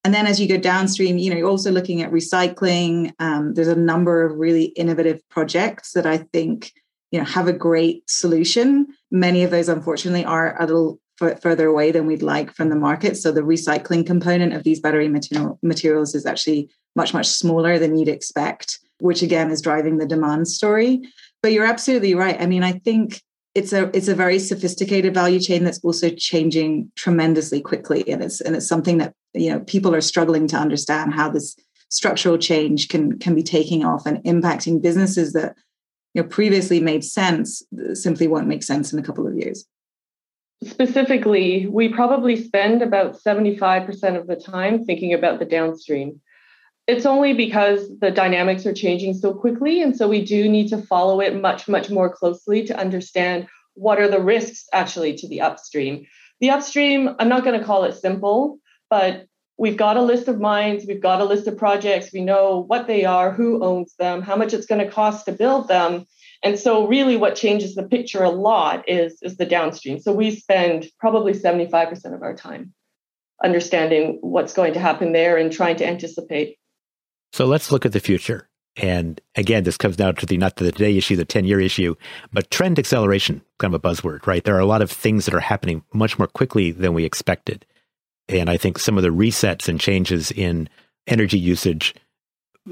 And 0.04 0.12
then 0.12 0.26
as 0.26 0.40
you 0.40 0.48
go 0.48 0.58
downstream, 0.58 1.18
you 1.18 1.30
know, 1.30 1.36
you're 1.36 1.48
also 1.48 1.70
looking 1.70 2.02
at 2.02 2.10
recycling. 2.10 3.12
Um, 3.20 3.54
there's 3.54 3.68
a 3.68 3.76
number 3.76 4.24
of 4.24 4.36
really 4.36 4.64
innovative 4.64 5.20
projects 5.28 5.92
that 5.92 6.06
I 6.06 6.18
think, 6.18 6.72
you 7.12 7.20
know, 7.20 7.24
have 7.24 7.46
a 7.46 7.52
great 7.52 8.08
solution. 8.10 8.88
Many 9.10 9.44
of 9.44 9.50
those, 9.50 9.68
unfortunately, 9.68 10.24
are 10.24 10.60
a 10.60 10.66
little 10.66 10.98
f- 11.20 11.40
further 11.40 11.68
away 11.68 11.92
than 11.92 12.06
we'd 12.06 12.22
like 12.22 12.52
from 12.52 12.68
the 12.68 12.76
market. 12.76 13.16
So 13.16 13.30
the 13.30 13.42
recycling 13.42 14.04
component 14.04 14.54
of 14.54 14.64
these 14.64 14.80
battery 14.80 15.08
material, 15.08 15.58
materials 15.62 16.14
is 16.16 16.26
actually 16.26 16.68
much, 16.96 17.14
much 17.14 17.28
smaller 17.28 17.78
than 17.78 17.96
you'd 17.96 18.08
expect, 18.08 18.80
which 18.98 19.22
again 19.22 19.50
is 19.50 19.62
driving 19.62 19.98
the 19.98 20.06
demand 20.06 20.48
story. 20.48 21.00
But 21.42 21.52
you're 21.52 21.66
absolutely 21.66 22.14
right. 22.14 22.40
I 22.40 22.46
mean, 22.46 22.64
I 22.64 22.72
think 22.72 23.22
it's 23.54 23.72
a 23.72 23.94
it's 23.96 24.08
a 24.08 24.14
very 24.14 24.38
sophisticated 24.38 25.12
value 25.12 25.40
chain 25.40 25.64
that's 25.64 25.80
also 25.80 26.08
changing 26.10 26.90
tremendously 26.96 27.60
quickly. 27.60 28.08
And 28.08 28.22
it's 28.22 28.40
and 28.40 28.56
it's 28.56 28.66
something 28.66 28.98
that 28.98 29.14
you 29.34 29.50
know 29.50 29.60
people 29.60 29.94
are 29.94 30.00
struggling 30.00 30.46
to 30.48 30.56
understand 30.56 31.12
how 31.14 31.30
this 31.30 31.56
structural 31.88 32.38
change 32.38 32.88
can 32.88 33.18
can 33.18 33.34
be 33.34 33.42
taking 33.42 33.84
off 33.84 34.06
and 34.06 34.18
impacting 34.24 34.80
businesses 34.80 35.34
that 35.34 35.54
you 36.14 36.22
know 36.22 36.28
previously 36.28 36.80
made 36.80 37.04
sense 37.04 37.62
simply 37.92 38.26
won't 38.26 38.48
make 38.48 38.62
sense 38.62 38.92
in 38.92 38.98
a 38.98 39.02
couple 39.02 39.26
of 39.26 39.34
years. 39.34 39.66
Specifically 40.64 41.66
we 41.66 41.88
probably 41.88 42.42
spend 42.42 42.80
about 42.80 43.20
75% 43.20 44.18
of 44.18 44.28
the 44.28 44.36
time 44.36 44.84
thinking 44.84 45.12
about 45.12 45.40
the 45.40 45.44
downstream 45.44 46.20
it's 46.86 47.06
only 47.06 47.32
because 47.32 47.88
the 48.00 48.10
dynamics 48.10 48.66
are 48.66 48.74
changing 48.74 49.14
so 49.14 49.32
quickly 49.32 49.82
and 49.82 49.96
so 49.96 50.08
we 50.08 50.24
do 50.24 50.48
need 50.48 50.68
to 50.68 50.78
follow 50.78 51.20
it 51.20 51.40
much 51.40 51.68
much 51.68 51.90
more 51.90 52.10
closely 52.10 52.64
to 52.64 52.78
understand 52.78 53.46
what 53.74 54.00
are 54.00 54.08
the 54.08 54.20
risks 54.20 54.66
actually 54.72 55.14
to 55.14 55.28
the 55.28 55.40
upstream 55.40 56.04
the 56.40 56.50
upstream 56.50 57.14
i'm 57.18 57.28
not 57.28 57.44
going 57.44 57.58
to 57.58 57.64
call 57.64 57.84
it 57.84 57.94
simple 57.94 58.58
but 58.90 59.26
we've 59.62 59.76
got 59.76 59.96
a 59.96 60.02
list 60.02 60.26
of 60.28 60.40
mines, 60.40 60.84
we've 60.86 61.00
got 61.00 61.20
a 61.20 61.24
list 61.24 61.46
of 61.46 61.56
projects, 61.56 62.12
we 62.12 62.20
know 62.20 62.64
what 62.66 62.86
they 62.86 63.04
are, 63.04 63.30
who 63.30 63.62
owns 63.62 63.94
them, 63.94 64.20
how 64.20 64.34
much 64.34 64.52
it's 64.52 64.66
going 64.66 64.84
to 64.84 64.90
cost 64.90 65.26
to 65.26 65.32
build 65.32 65.68
them. 65.68 66.04
And 66.42 66.58
so 66.58 66.88
really 66.88 67.16
what 67.16 67.36
changes 67.36 67.76
the 67.76 67.84
picture 67.84 68.24
a 68.24 68.30
lot 68.30 68.88
is, 68.88 69.18
is 69.22 69.36
the 69.36 69.46
downstream. 69.46 70.00
So 70.00 70.12
we 70.12 70.34
spend 70.34 70.86
probably 70.98 71.32
75% 71.32 72.12
of 72.12 72.22
our 72.22 72.34
time 72.34 72.74
understanding 73.44 74.18
what's 74.20 74.52
going 74.52 74.72
to 74.72 74.80
happen 74.80 75.12
there 75.12 75.36
and 75.36 75.52
trying 75.52 75.76
to 75.76 75.86
anticipate. 75.86 76.56
So 77.32 77.46
let's 77.46 77.72
look 77.72 77.86
at 77.86 77.92
the 77.92 78.00
future. 78.00 78.48
And 78.76 79.20
again, 79.34 79.64
this 79.64 79.76
comes 79.76 79.96
down 79.96 80.14
to 80.16 80.26
the 80.26 80.38
not 80.38 80.56
the 80.56 80.72
today 80.72 80.96
issue, 80.96 81.16
the 81.16 81.24
10 81.24 81.44
year 81.44 81.60
issue, 81.60 81.94
but 82.32 82.50
trend 82.50 82.78
acceleration, 82.78 83.42
kind 83.58 83.74
of 83.74 83.84
a 83.84 83.88
buzzword, 83.88 84.26
right? 84.26 84.42
There 84.42 84.56
are 84.56 84.60
a 84.60 84.66
lot 84.66 84.82
of 84.82 84.90
things 84.90 85.26
that 85.26 85.34
are 85.34 85.40
happening 85.40 85.84
much 85.92 86.18
more 86.18 86.28
quickly 86.28 86.70
than 86.70 86.94
we 86.94 87.04
expected. 87.04 87.66
And 88.28 88.48
I 88.48 88.56
think 88.56 88.78
some 88.78 88.96
of 88.96 89.02
the 89.02 89.10
resets 89.10 89.68
and 89.68 89.78
changes 89.78 90.30
in 90.30 90.68
energy 91.06 91.38
usage 91.38 91.94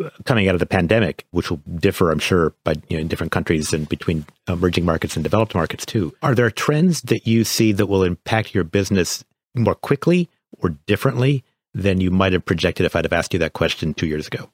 uh, 0.02 0.08
coming 0.24 0.48
out 0.48 0.54
of 0.54 0.60
the 0.60 0.66
pandemic, 0.66 1.26
which 1.32 1.50
will 1.50 1.60
differ, 1.74 2.10
I'm 2.10 2.18
sure, 2.18 2.54
but 2.64 2.78
you 2.88 2.96
know, 2.96 3.00
in 3.00 3.08
different 3.08 3.32
countries 3.32 3.72
and 3.72 3.88
between 3.88 4.24
emerging 4.48 4.84
markets 4.84 5.16
and 5.16 5.24
developed 5.24 5.54
markets 5.54 5.84
too. 5.84 6.14
Are 6.22 6.34
there 6.34 6.50
trends 6.50 7.02
that 7.02 7.26
you 7.26 7.44
see 7.44 7.72
that 7.72 7.86
will 7.86 8.04
impact 8.04 8.54
your 8.54 8.64
business 8.64 9.24
more 9.54 9.74
quickly 9.74 10.30
or 10.58 10.70
differently 10.86 11.44
than 11.74 12.00
you 12.00 12.10
might 12.10 12.32
have 12.32 12.44
projected 12.44 12.86
if 12.86 12.96
I'd 12.96 13.04
have 13.04 13.12
asked 13.12 13.32
you 13.32 13.38
that 13.40 13.52
question 13.52 13.94
two 13.94 14.06
years 14.06 14.26
ago? 14.26 14.50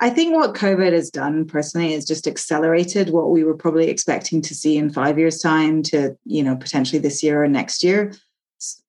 I 0.00 0.10
think 0.10 0.34
what 0.34 0.54
COVID 0.54 0.92
has 0.92 1.10
done 1.10 1.46
personally 1.46 1.94
is 1.94 2.04
just 2.04 2.26
accelerated 2.26 3.10
what 3.10 3.30
we 3.30 3.44
were 3.44 3.56
probably 3.56 3.88
expecting 3.88 4.42
to 4.42 4.54
see 4.54 4.76
in 4.76 4.90
five 4.90 5.16
years' 5.16 5.38
time 5.38 5.82
to, 5.84 6.16
you 6.24 6.42
know, 6.42 6.56
potentially 6.56 6.98
this 6.98 7.22
year 7.22 7.44
or 7.44 7.48
next 7.48 7.84
year. 7.84 8.12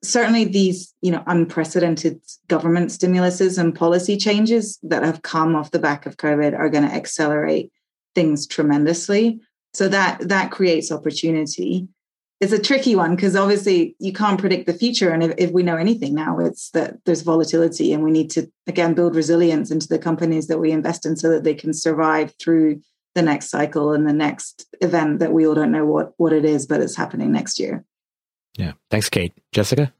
Certainly 0.03 0.45
these 0.45 0.93
you 1.01 1.11
know 1.11 1.23
unprecedented 1.27 2.19
government 2.47 2.89
stimuluses 2.89 3.57
and 3.57 3.75
policy 3.75 4.17
changes 4.17 4.79
that 4.83 5.03
have 5.03 5.21
come 5.21 5.55
off 5.55 5.71
the 5.71 5.79
back 5.79 6.05
of 6.05 6.17
covid 6.17 6.57
are 6.57 6.69
going 6.69 6.87
to 6.87 6.93
accelerate 6.93 7.71
things 8.13 8.45
tremendously. 8.45 9.39
So 9.73 9.87
that 9.87 10.27
that 10.29 10.51
creates 10.51 10.91
opportunity 10.91 11.87
it's 12.43 12.53
a 12.53 12.61
tricky 12.61 12.95
one 12.95 13.15
because 13.15 13.35
obviously 13.35 13.95
you 13.99 14.13
can't 14.13 14.39
predict 14.39 14.65
the 14.65 14.73
future 14.73 15.09
and 15.09 15.23
if, 15.23 15.33
if 15.37 15.51
we 15.51 15.63
know 15.63 15.77
anything 15.77 16.13
now 16.13 16.37
it's 16.39 16.69
that 16.71 16.95
there's 17.05 17.21
volatility 17.21 17.93
and 17.93 18.03
we 18.03 18.11
need 18.11 18.29
to 18.29 18.51
again 18.67 18.93
build 18.93 19.15
resilience 19.15 19.71
into 19.71 19.87
the 19.87 19.99
companies 19.99 20.47
that 20.47 20.59
we 20.59 20.71
invest 20.71 21.05
in 21.05 21.15
so 21.15 21.29
that 21.29 21.43
they 21.43 21.53
can 21.53 21.73
survive 21.73 22.33
through 22.39 22.79
the 23.15 23.21
next 23.21 23.49
cycle 23.49 23.93
and 23.93 24.07
the 24.07 24.13
next 24.13 24.67
event 24.81 25.19
that 25.19 25.31
we 25.31 25.47
all 25.47 25.55
don't 25.55 25.71
know 25.71 25.85
what 25.85 26.13
what 26.17 26.33
it 26.33 26.45
is 26.45 26.65
but 26.65 26.81
it's 26.81 26.95
happening 26.95 27.31
next 27.31 27.59
year 27.59 27.85
yeah. 28.57 28.73
Thanks, 28.89 29.09
Kate. 29.09 29.33
Jessica? 29.51 29.93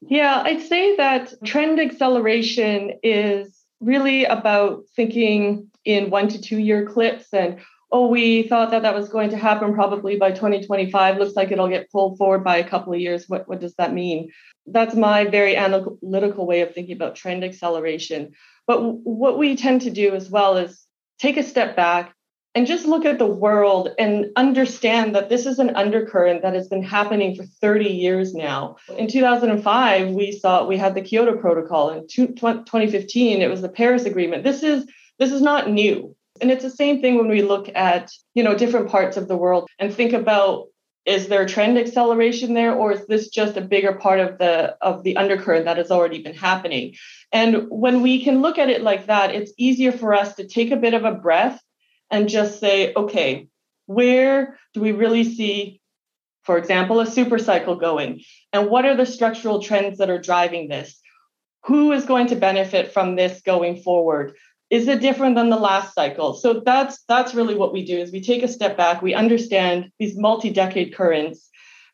Yeah, 0.00 0.42
I'd 0.44 0.62
say 0.62 0.96
that 0.96 1.32
trend 1.44 1.78
acceleration 1.78 2.92
is 3.02 3.58
really 3.80 4.24
about 4.24 4.84
thinking 4.96 5.68
in 5.84 6.10
one 6.10 6.28
to 6.28 6.40
two 6.40 6.58
year 6.58 6.86
clips 6.86 7.32
and 7.32 7.58
oh 7.92 8.06
we 8.06 8.44
thought 8.44 8.70
that 8.70 8.82
that 8.82 8.94
was 8.94 9.08
going 9.08 9.30
to 9.30 9.36
happen 9.36 9.74
probably 9.74 10.16
by 10.16 10.30
2025 10.30 11.18
looks 11.18 11.34
like 11.34 11.50
it'll 11.50 11.68
get 11.68 11.90
pulled 11.90 12.16
forward 12.18 12.44
by 12.44 12.56
a 12.56 12.68
couple 12.68 12.92
of 12.92 13.00
years 13.00 13.28
what, 13.28 13.48
what 13.48 13.60
does 13.60 13.74
that 13.74 13.92
mean 13.92 14.30
that's 14.66 14.94
my 14.94 15.24
very 15.24 15.56
analytical 15.56 16.46
way 16.46 16.60
of 16.60 16.74
thinking 16.74 16.94
about 16.94 17.16
trend 17.16 17.44
acceleration 17.44 18.32
but 18.66 18.76
w- 18.76 19.00
what 19.02 19.38
we 19.38 19.56
tend 19.56 19.82
to 19.82 19.90
do 19.90 20.14
as 20.14 20.30
well 20.30 20.56
is 20.56 20.86
take 21.18 21.36
a 21.36 21.42
step 21.42 21.76
back 21.76 22.14
and 22.54 22.66
just 22.66 22.84
look 22.84 23.04
at 23.04 23.18
the 23.18 23.26
world 23.26 23.90
and 23.98 24.26
understand 24.34 25.14
that 25.14 25.28
this 25.28 25.46
is 25.46 25.58
an 25.58 25.76
undercurrent 25.76 26.42
that 26.42 26.54
has 26.54 26.68
been 26.68 26.82
happening 26.82 27.36
for 27.36 27.44
30 27.44 27.86
years 27.86 28.34
now. 28.34 28.76
In 28.98 29.06
2005, 29.06 30.10
we 30.10 30.32
saw 30.32 30.66
we 30.66 30.76
had 30.76 30.94
the 30.94 31.00
Kyoto 31.00 31.36
Protocol. 31.36 31.90
In 31.90 32.08
2015, 32.08 33.40
it 33.40 33.48
was 33.48 33.62
the 33.62 33.68
Paris 33.68 34.04
Agreement. 34.04 34.42
This 34.42 34.62
is 34.62 34.84
this 35.18 35.32
is 35.32 35.42
not 35.42 35.70
new. 35.70 36.16
And 36.40 36.50
it's 36.50 36.64
the 36.64 36.70
same 36.70 37.00
thing 37.00 37.16
when 37.16 37.28
we 37.28 37.42
look 37.42 37.68
at, 37.74 38.10
you 38.34 38.42
know, 38.42 38.54
different 38.54 38.88
parts 38.88 39.16
of 39.16 39.28
the 39.28 39.36
world 39.36 39.68
and 39.78 39.92
think 39.92 40.12
about 40.12 40.66
is 41.06 41.28
there 41.28 41.46
trend 41.46 41.78
acceleration 41.78 42.54
there 42.54 42.74
or 42.74 42.92
is 42.92 43.06
this 43.06 43.28
just 43.28 43.56
a 43.56 43.62
bigger 43.62 43.94
part 43.94 44.20
of 44.20 44.38
the 44.38 44.76
of 44.82 45.02
the 45.02 45.16
undercurrent 45.16 45.64
that 45.64 45.78
has 45.78 45.90
already 45.90 46.22
been 46.22 46.34
happening? 46.34 46.94
And 47.32 47.66
when 47.68 48.02
we 48.02 48.22
can 48.22 48.42
look 48.42 48.58
at 48.58 48.70
it 48.70 48.82
like 48.82 49.06
that 49.06 49.34
it's 49.34 49.52
easier 49.56 49.92
for 49.92 50.14
us 50.14 50.34
to 50.36 50.46
take 50.46 50.70
a 50.70 50.76
bit 50.76 50.94
of 50.94 51.04
a 51.04 51.14
breath 51.14 51.60
and 52.10 52.28
just 52.28 52.60
say 52.60 52.92
okay 52.94 53.48
where 53.86 54.56
do 54.72 54.80
we 54.80 54.92
really 54.92 55.24
see 55.24 55.80
for 56.44 56.58
example 56.58 57.00
a 57.00 57.06
super 57.06 57.38
cycle 57.38 57.76
going? 57.76 58.22
And 58.52 58.70
what 58.70 58.84
are 58.84 58.96
the 58.96 59.06
structural 59.06 59.60
trends 59.62 59.98
that 59.98 60.10
are 60.10 60.20
driving 60.20 60.68
this? 60.68 60.98
Who 61.64 61.92
is 61.92 62.04
going 62.06 62.28
to 62.28 62.36
benefit 62.36 62.92
from 62.92 63.16
this 63.16 63.42
going 63.42 63.82
forward 63.82 64.36
is 64.70 64.86
it 64.86 65.00
different 65.00 65.34
than 65.34 65.50
the 65.50 65.56
last 65.56 65.94
cycle? 65.94 66.34
So 66.34 66.60
that's 66.64 67.02
that's 67.08 67.34
really 67.34 67.54
what 67.54 67.72
we 67.72 67.84
do 67.84 67.98
is 67.98 68.12
we 68.12 68.22
take 68.22 68.42
a 68.42 68.48
step 68.48 68.76
back 68.76 69.02
we 69.02 69.14
understand 69.14 69.90
these 69.98 70.16
multi-decade 70.16 70.94
currents. 70.94 71.48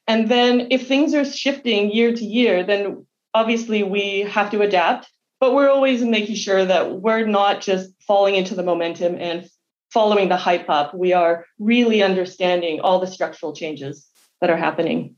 And 0.06 0.28
then 0.28 0.68
if 0.70 0.86
things 0.86 1.14
are 1.14 1.24
shifting 1.24 1.90
year 1.90 2.14
to 2.14 2.24
year 2.24 2.62
then 2.62 3.06
obviously 3.34 3.82
we 3.82 4.20
have 4.20 4.50
to 4.50 4.60
adapt 4.60 5.10
but 5.40 5.54
we're 5.54 5.68
always 5.68 6.02
making 6.02 6.36
sure 6.36 6.64
that 6.64 7.00
we're 7.00 7.26
not 7.26 7.60
just 7.60 7.90
falling 8.00 8.36
into 8.36 8.54
the 8.54 8.62
momentum 8.62 9.16
and 9.18 9.48
following 9.90 10.28
the 10.28 10.36
hype 10.36 10.68
up. 10.68 10.94
We 10.94 11.12
are 11.12 11.46
really 11.58 12.02
understanding 12.02 12.80
all 12.80 13.00
the 13.00 13.06
structural 13.06 13.52
changes 13.54 14.06
that 14.40 14.50
are 14.50 14.56
happening. 14.56 15.16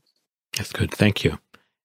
That's 0.57 0.73
good. 0.73 0.91
Thank 0.91 1.23
you. 1.23 1.39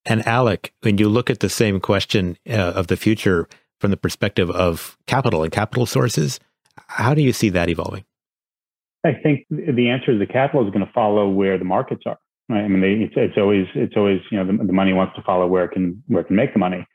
And 0.07 0.27
alec 0.27 0.73
when 0.83 0.99
you 0.99 1.09
look 1.09 1.31
at 1.31 1.41
the 1.41 1.49
same 1.49 1.81
question 1.81 2.37
uh, 2.49 2.53
of 2.53 2.89
the 2.89 2.97
future 2.97 3.49
from 3.85 3.91
the 3.91 3.99
perspective 3.99 4.51
of 4.51 4.97
capital 5.07 5.43
and 5.43 5.53
capital 5.53 5.85
sources. 5.85 6.41
How 6.87 7.13
do 7.13 7.21
you 7.21 7.35
see 7.35 7.51
that 7.51 7.69
evolving? 7.69 8.07
I 9.05 9.13
think 9.13 9.45
the 9.51 9.91
answer 9.91 10.13
is 10.13 10.19
the 10.19 10.27
capital 10.27 10.67
is 10.67 10.73
going 10.73 10.87
to 10.87 10.91
follow 10.95 11.29
where 11.29 11.59
the 11.59 11.67
markets 11.67 12.05
are. 12.07 12.17
Right? 12.49 12.65
I 12.65 12.69
mean, 12.69 12.81
they, 12.81 13.05
it's, 13.05 13.13
it's, 13.15 13.37
always 13.37 13.67
it's 13.75 13.93
always 13.95 14.21
you 14.31 14.43
know 14.43 14.47
the, 14.51 14.65
the, 14.65 14.73
money 14.73 14.95
wants 14.95 15.17
to 15.17 15.23
follow 15.23 15.47
where 15.47 15.67
it 15.67 15.73
can 15.73 16.03
where 16.07 16.23
it 16.23 16.29
can 16.29 16.37
make 16.37 16.55
the 16.55 16.59
money, 16.59 16.87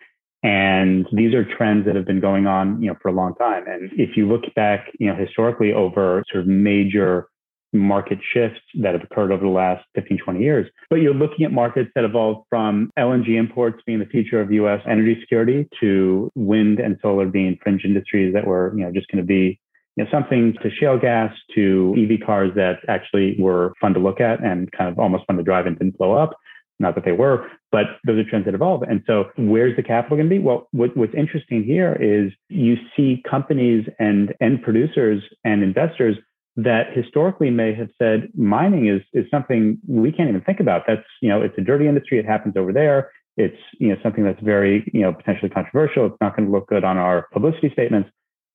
and 0.42 1.06
these 1.14 1.36
are 1.36 1.46
trends 1.46 1.86
that 1.86 1.96
have 1.96 2.08
been 2.08 2.20
going 2.20 2.48
on 2.48 2.82
you 2.82 2.88
know 2.88 2.98
for 3.04 3.10
a 3.10 3.14
long 3.14 3.36
time. 3.36 3.66
And 3.68 3.92
if 3.94 4.18
you 4.18 4.28
look 4.28 4.42
back 4.56 4.88
you 5.00 5.06
know 5.06 5.16
historically 5.16 5.72
over 5.72 6.24
sort 6.32 6.42
of 6.42 6.48
major 6.48 7.28
market 7.74 8.20
shifts 8.34 8.60
that 8.82 8.94
have 8.94 9.04
occurred 9.04 9.32
over 9.32 9.44
the 9.44 9.52
last 9.52 9.86
15, 9.96 10.20
20 10.24 10.40
years. 10.40 10.70
But 10.90 10.98
you're 10.98 11.14
looking 11.14 11.46
at 11.46 11.52
markets 11.52 11.90
that 11.96 12.04
evolved 12.04 12.46
from 12.50 12.90
LNG 12.98 13.38
imports 13.38 13.82
being 13.86 14.00
the 14.00 14.06
future 14.06 14.42
of 14.42 14.52
US 14.52 14.82
energy 14.88 15.18
security 15.22 15.68
to 15.80 16.32
wind 16.36 16.80
and 16.80 16.98
solar 17.02 17.28
being 17.28 17.58
fringe 17.62 17.84
industries 17.86 18.34
that 18.34 18.46
were, 18.46 18.74
you 18.76 18.84
know, 18.84 18.92
just 18.92 19.08
going 19.10 19.24
to 19.24 19.28
be 19.28 19.60
you 19.96 20.06
know, 20.06 20.10
something 20.12 20.54
to 20.64 20.70
shale 20.70 20.98
gas 20.98 21.34
to 21.56 21.94
EV 21.98 22.26
cars 22.26 22.52
that 22.56 22.78
actually 22.88 23.36
were 23.40 23.74
fun 23.82 23.94
to 23.94 24.00
look 24.00 24.22
at 24.22 24.42
and 24.44 24.72
kind 24.72 24.90
of 24.90 24.98
almost 24.98 25.26
fun 25.28 25.36
to 25.38 25.44
drive 25.44 25.66
and 25.66 25.78
didn't 25.78 25.98
blow 25.98 26.14
up. 26.14 26.38
Not 26.82 26.96
that 26.96 27.04
they 27.04 27.12
were, 27.12 27.46
but 27.74 27.84
those 28.06 28.18
are 28.18 28.30
trends 28.30 28.46
that 28.46 28.54
evolve. 28.54 28.84
And 28.84 29.04
so, 29.06 29.26
where's 29.38 29.76
the 29.76 29.84
capital 29.84 30.16
going 30.16 30.30
to 30.30 30.36
be? 30.36 30.40
Well, 30.40 30.70
what, 30.72 30.96
what's 30.96 31.14
interesting 31.14 31.62
here 31.62 31.98
is 32.00 32.32
you 32.48 32.78
see 32.96 33.22
companies 33.30 33.86
and 34.00 34.34
end 34.40 34.64
producers 34.64 35.22
and 35.44 35.62
investors 35.62 36.16
that 36.64 36.94
historically 36.94 37.50
may 37.50 37.74
have 37.74 37.90
said 37.98 38.30
mining 38.36 38.88
is 38.88 39.02
is 39.14 39.30
something 39.32 39.78
we 39.88 40.12
can't 40.12 40.30
even 40.30 40.42
think 40.42 40.60
about. 40.60 40.84
That's 40.88 41.06
you 41.22 41.30
know 41.30 41.42
it's 41.42 41.58
a 41.58 41.62
dirty 41.62 41.88
industry. 41.88 42.20
It 42.20 42.26
happens 42.26 42.56
over 42.58 42.74
there. 42.74 43.12
It's 43.38 43.58
you 43.80 43.90
know 43.90 43.96
something 44.04 44.24
that's 44.24 44.42
very 44.42 44.90
you 44.94 45.02
know 45.02 45.14
potentially 45.14 45.50
controversial. 45.50 46.06
It's 46.06 46.18
not 46.22 46.36
going 46.36 46.48
to 46.48 46.52
look 46.52 46.68
good 46.68 46.84
on 46.84 46.98
our 46.98 47.28
publicity 47.32 47.70
statements. 47.72 48.10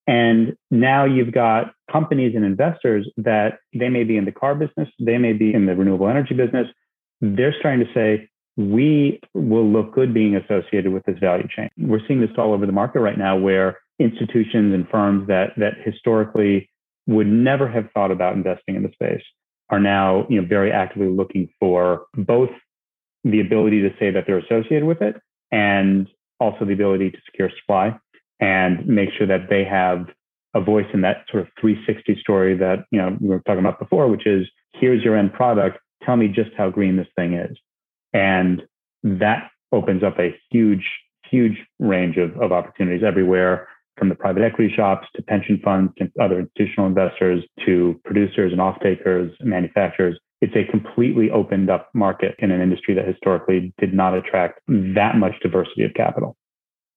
And 0.06 0.54
now 0.70 1.06
you've 1.06 1.32
got 1.32 1.72
companies 1.90 2.34
and 2.36 2.44
investors 2.44 3.08
that 3.16 3.60
they 3.72 3.88
may 3.88 4.04
be 4.04 4.18
in 4.18 4.26
the 4.26 4.32
car 4.32 4.54
business, 4.54 4.88
they 5.00 5.16
may 5.16 5.32
be 5.32 5.54
in 5.54 5.64
the 5.64 5.74
renewable 5.74 6.08
energy 6.08 6.34
business. 6.34 6.66
They're 7.22 7.54
starting 7.58 7.86
to 7.86 7.92
say, 7.94 8.28
we 8.58 9.18
will 9.32 9.66
look 9.66 9.94
good 9.94 10.12
being 10.12 10.36
associated 10.36 10.92
with 10.92 11.04
this 11.06 11.18
value 11.18 11.48
chain. 11.48 11.70
We're 11.78 12.06
seeing 12.06 12.20
this 12.20 12.30
all 12.36 12.52
over 12.52 12.66
the 12.66 12.72
market 12.72 13.00
right 13.00 13.16
now 13.16 13.38
where 13.38 13.78
institutions 13.98 14.74
and 14.74 14.86
firms 14.90 15.26
that 15.28 15.52
that 15.56 15.74
historically 15.82 16.68
would 17.06 17.26
never 17.26 17.68
have 17.68 17.88
thought 17.92 18.10
about 18.10 18.34
investing 18.34 18.76
in 18.76 18.82
the 18.82 18.90
space 18.92 19.22
are 19.70 19.80
now 19.80 20.26
you 20.28 20.40
know 20.40 20.46
very 20.46 20.70
actively 20.70 21.08
looking 21.08 21.48
for 21.58 22.06
both 22.16 22.50
the 23.24 23.40
ability 23.40 23.80
to 23.80 23.90
say 23.98 24.10
that 24.10 24.24
they're 24.26 24.38
associated 24.38 24.84
with 24.84 25.00
it 25.00 25.16
and 25.50 26.08
also 26.40 26.64
the 26.64 26.72
ability 26.72 27.10
to 27.10 27.18
secure 27.26 27.50
supply 27.60 27.96
and 28.40 28.86
make 28.86 29.10
sure 29.16 29.26
that 29.26 29.48
they 29.48 29.64
have 29.64 30.06
a 30.54 30.60
voice 30.60 30.86
in 30.92 31.00
that 31.00 31.24
sort 31.30 31.42
of 31.42 31.48
360 31.60 32.20
story 32.20 32.56
that 32.56 32.84
you 32.90 32.98
know 32.98 33.16
we 33.20 33.28
were 33.28 33.40
talking 33.46 33.60
about 33.60 33.78
before 33.78 34.08
which 34.08 34.26
is 34.26 34.46
here's 34.74 35.02
your 35.02 35.16
end 35.16 35.32
product. 35.32 35.78
Tell 36.02 36.16
me 36.16 36.28
just 36.28 36.50
how 36.56 36.70
green 36.70 36.96
this 36.96 37.08
thing 37.16 37.34
is. 37.34 37.56
And 38.12 38.62
that 39.02 39.50
opens 39.72 40.02
up 40.02 40.18
a 40.18 40.34
huge 40.50 40.84
huge 41.30 41.58
range 41.78 42.16
of, 42.16 42.36
of 42.40 42.52
opportunities 42.52 43.02
everywhere 43.02 43.66
from 43.96 44.08
the 44.08 44.14
private 44.14 44.42
equity 44.42 44.72
shops 44.74 45.06
to 45.14 45.22
pension 45.22 45.60
funds 45.64 45.92
to 45.98 46.10
other 46.20 46.40
institutional 46.40 46.86
investors 46.86 47.44
to 47.64 48.00
producers 48.04 48.52
and 48.52 48.60
off-takers, 48.60 49.30
manufacturers. 49.40 50.18
It's 50.40 50.54
a 50.56 50.70
completely 50.70 51.30
opened 51.30 51.70
up 51.70 51.88
market 51.94 52.34
in 52.38 52.50
an 52.50 52.60
industry 52.60 52.94
that 52.94 53.06
historically 53.06 53.72
did 53.78 53.94
not 53.94 54.14
attract 54.14 54.60
that 54.68 55.16
much 55.16 55.32
diversity 55.42 55.84
of 55.84 55.94
capital. 55.94 56.36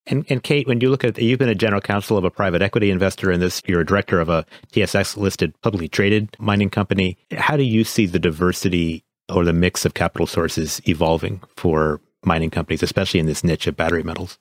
And, 0.07 0.25
and 0.29 0.41
Kate, 0.41 0.67
when 0.67 0.79
you 0.79 0.89
look 0.89 1.03
at, 1.03 1.17
you've 1.17 1.39
been 1.39 1.49
a 1.49 1.55
general 1.55 1.81
counsel 1.81 2.17
of 2.17 2.23
a 2.23 2.31
private 2.31 2.61
equity 2.61 2.89
investor 2.89 3.31
in 3.31 3.39
this, 3.39 3.61
you're 3.67 3.81
a 3.81 3.85
director 3.85 4.19
of 4.19 4.29
a 4.29 4.45
TSX 4.71 5.17
listed 5.17 5.53
publicly 5.61 5.89
traded 5.89 6.35
mining 6.39 6.69
company. 6.69 7.17
How 7.31 7.57
do 7.57 7.63
you 7.63 7.83
see 7.83 8.05
the 8.05 8.19
diversity 8.19 9.03
or 9.29 9.43
the 9.43 9.53
mix 9.53 9.85
of 9.85 9.93
capital 9.93 10.25
sources 10.25 10.81
evolving 10.87 11.41
for 11.57 11.99
mining 12.23 12.49
companies, 12.49 12.83
especially 12.83 13.19
in 13.19 13.25
this 13.25 13.43
niche 13.43 13.67
of 13.67 13.75
battery 13.75 14.03
metals? 14.03 14.39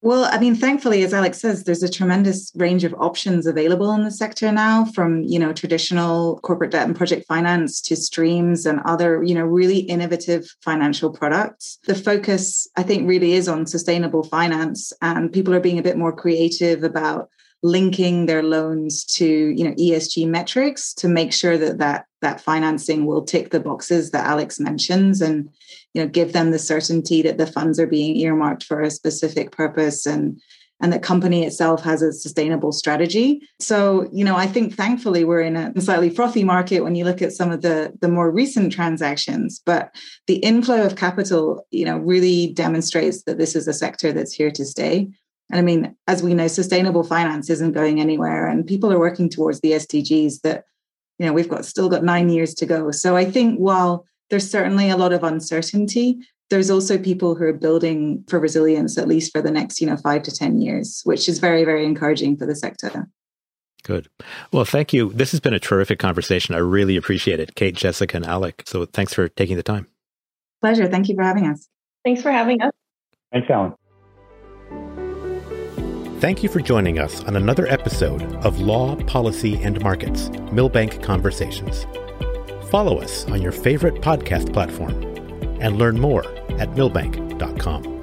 Well, 0.00 0.28
I 0.30 0.38
mean, 0.38 0.54
thankfully, 0.54 1.02
as 1.02 1.12
Alex 1.12 1.40
says, 1.40 1.64
there's 1.64 1.82
a 1.82 1.90
tremendous 1.90 2.52
range 2.54 2.84
of 2.84 2.94
options 3.00 3.46
available 3.46 3.90
in 3.92 4.04
the 4.04 4.12
sector 4.12 4.52
now, 4.52 4.84
from 4.84 5.24
you 5.24 5.40
know 5.40 5.52
traditional 5.52 6.38
corporate 6.40 6.70
debt 6.70 6.86
and 6.86 6.96
project 6.96 7.26
finance 7.26 7.80
to 7.82 7.96
streams 7.96 8.64
and 8.64 8.78
other 8.84 9.24
you 9.24 9.34
know 9.34 9.44
really 9.44 9.80
innovative 9.80 10.54
financial 10.62 11.10
products. 11.10 11.78
The 11.86 11.96
focus, 11.96 12.68
I 12.76 12.84
think, 12.84 13.08
really 13.08 13.32
is 13.32 13.48
on 13.48 13.66
sustainable 13.66 14.22
finance, 14.22 14.92
and 15.02 15.32
people 15.32 15.52
are 15.52 15.60
being 15.60 15.80
a 15.80 15.82
bit 15.82 15.98
more 15.98 16.12
creative 16.12 16.84
about 16.84 17.28
linking 17.64 18.26
their 18.26 18.44
loans 18.44 19.04
to 19.04 19.26
you 19.26 19.64
know 19.64 19.74
ESG 19.74 20.28
metrics 20.28 20.94
to 20.94 21.08
make 21.08 21.32
sure 21.32 21.58
that 21.58 21.78
that 21.78 22.06
that 22.22 22.40
financing 22.40 23.06
will 23.06 23.22
tick 23.22 23.50
the 23.50 23.60
boxes 23.60 24.10
that 24.10 24.26
Alex 24.26 24.58
mentions 24.58 25.20
and 25.20 25.48
you 25.94 26.02
know 26.02 26.08
give 26.08 26.32
them 26.32 26.50
the 26.50 26.58
certainty 26.58 27.22
that 27.22 27.38
the 27.38 27.46
funds 27.46 27.78
are 27.78 27.86
being 27.86 28.16
earmarked 28.16 28.64
for 28.64 28.80
a 28.80 28.90
specific 28.90 29.52
purpose 29.52 30.06
and 30.06 30.40
and 30.80 30.92
the 30.92 30.98
company 30.98 31.44
itself 31.44 31.82
has 31.82 32.02
a 32.02 32.12
sustainable 32.12 32.70
strategy. 32.70 33.42
So, 33.58 34.08
you 34.12 34.24
know, 34.24 34.36
I 34.36 34.46
think 34.46 34.74
thankfully 34.74 35.24
we're 35.24 35.40
in 35.40 35.56
a 35.56 35.80
slightly 35.80 36.08
frothy 36.08 36.44
market 36.44 36.84
when 36.84 36.94
you 36.94 37.04
look 37.04 37.20
at 37.20 37.32
some 37.32 37.50
of 37.50 37.62
the 37.62 37.92
the 38.00 38.08
more 38.08 38.30
recent 38.30 38.72
transactions, 38.72 39.60
but 39.64 39.94
the 40.26 40.36
inflow 40.36 40.84
of 40.84 40.96
capital, 40.96 41.66
you 41.70 41.84
know, 41.84 41.98
really 41.98 42.52
demonstrates 42.52 43.24
that 43.24 43.38
this 43.38 43.56
is 43.56 43.66
a 43.66 43.72
sector 43.72 44.12
that's 44.12 44.32
here 44.32 44.52
to 44.52 44.64
stay. 44.64 45.08
And 45.50 45.58
I 45.58 45.62
mean, 45.62 45.96
as 46.06 46.22
we 46.22 46.34
know, 46.34 46.46
sustainable 46.46 47.02
finance 47.02 47.48
isn't 47.50 47.72
going 47.72 48.00
anywhere, 48.00 48.46
and 48.46 48.66
people 48.66 48.92
are 48.92 48.98
working 48.98 49.28
towards 49.28 49.60
the 49.60 49.72
SDGs 49.72 50.42
that, 50.42 50.64
you 51.18 51.26
know, 51.26 51.32
we've 51.32 51.48
got 51.48 51.64
still 51.64 51.88
got 51.88 52.04
nine 52.04 52.28
years 52.28 52.54
to 52.54 52.66
go. 52.66 52.90
So 52.90 53.16
I 53.16 53.24
think 53.24 53.58
while 53.58 54.04
there's 54.30 54.48
certainly 54.48 54.90
a 54.90 54.96
lot 54.96 55.12
of 55.12 55.24
uncertainty, 55.24 56.18
there's 56.50 56.70
also 56.70 56.98
people 56.98 57.34
who 57.34 57.44
are 57.44 57.52
building 57.52 58.24
for 58.28 58.38
resilience 58.38 58.96
at 58.96 59.08
least 59.08 59.32
for 59.32 59.42
the 59.42 59.50
next, 59.50 59.80
you 59.80 59.86
know, 59.86 59.96
five 59.96 60.22
to 60.22 60.30
10 60.30 60.60
years, 60.60 61.02
which 61.04 61.28
is 61.28 61.38
very, 61.38 61.64
very 61.64 61.84
encouraging 61.84 62.36
for 62.36 62.46
the 62.46 62.56
sector. 62.56 63.08
Good. 63.84 64.08
Well, 64.52 64.64
thank 64.64 64.92
you. 64.92 65.10
This 65.12 65.30
has 65.30 65.40
been 65.40 65.54
a 65.54 65.60
terrific 65.60 65.98
conversation. 65.98 66.54
I 66.54 66.58
really 66.58 66.96
appreciate 66.96 67.40
it, 67.40 67.54
Kate, 67.54 67.74
Jessica, 67.74 68.16
and 68.16 68.26
Alec. 68.26 68.62
So 68.66 68.84
thanks 68.86 69.14
for 69.14 69.28
taking 69.28 69.56
the 69.56 69.62
time. 69.62 69.86
Pleasure. 70.60 70.88
Thank 70.88 71.08
you 71.08 71.14
for 71.14 71.22
having 71.22 71.46
us. 71.46 71.68
Thanks 72.04 72.22
for 72.22 72.32
having 72.32 72.60
us. 72.60 72.72
Thanks, 73.32 73.48
Alan. 73.50 73.77
Thank 76.20 76.42
you 76.42 76.48
for 76.48 76.60
joining 76.60 76.98
us 76.98 77.22
on 77.24 77.36
another 77.36 77.68
episode 77.68 78.22
of 78.44 78.58
Law, 78.58 78.96
Policy, 79.04 79.62
and 79.62 79.80
Markets 79.80 80.30
Milbank 80.50 81.00
Conversations. 81.00 81.86
Follow 82.70 82.98
us 82.98 83.24
on 83.26 83.40
your 83.40 83.52
favorite 83.52 84.02
podcast 84.02 84.52
platform 84.52 85.00
and 85.60 85.78
learn 85.78 86.00
more 86.00 86.24
at 86.58 86.74
milbank.com. 86.74 87.97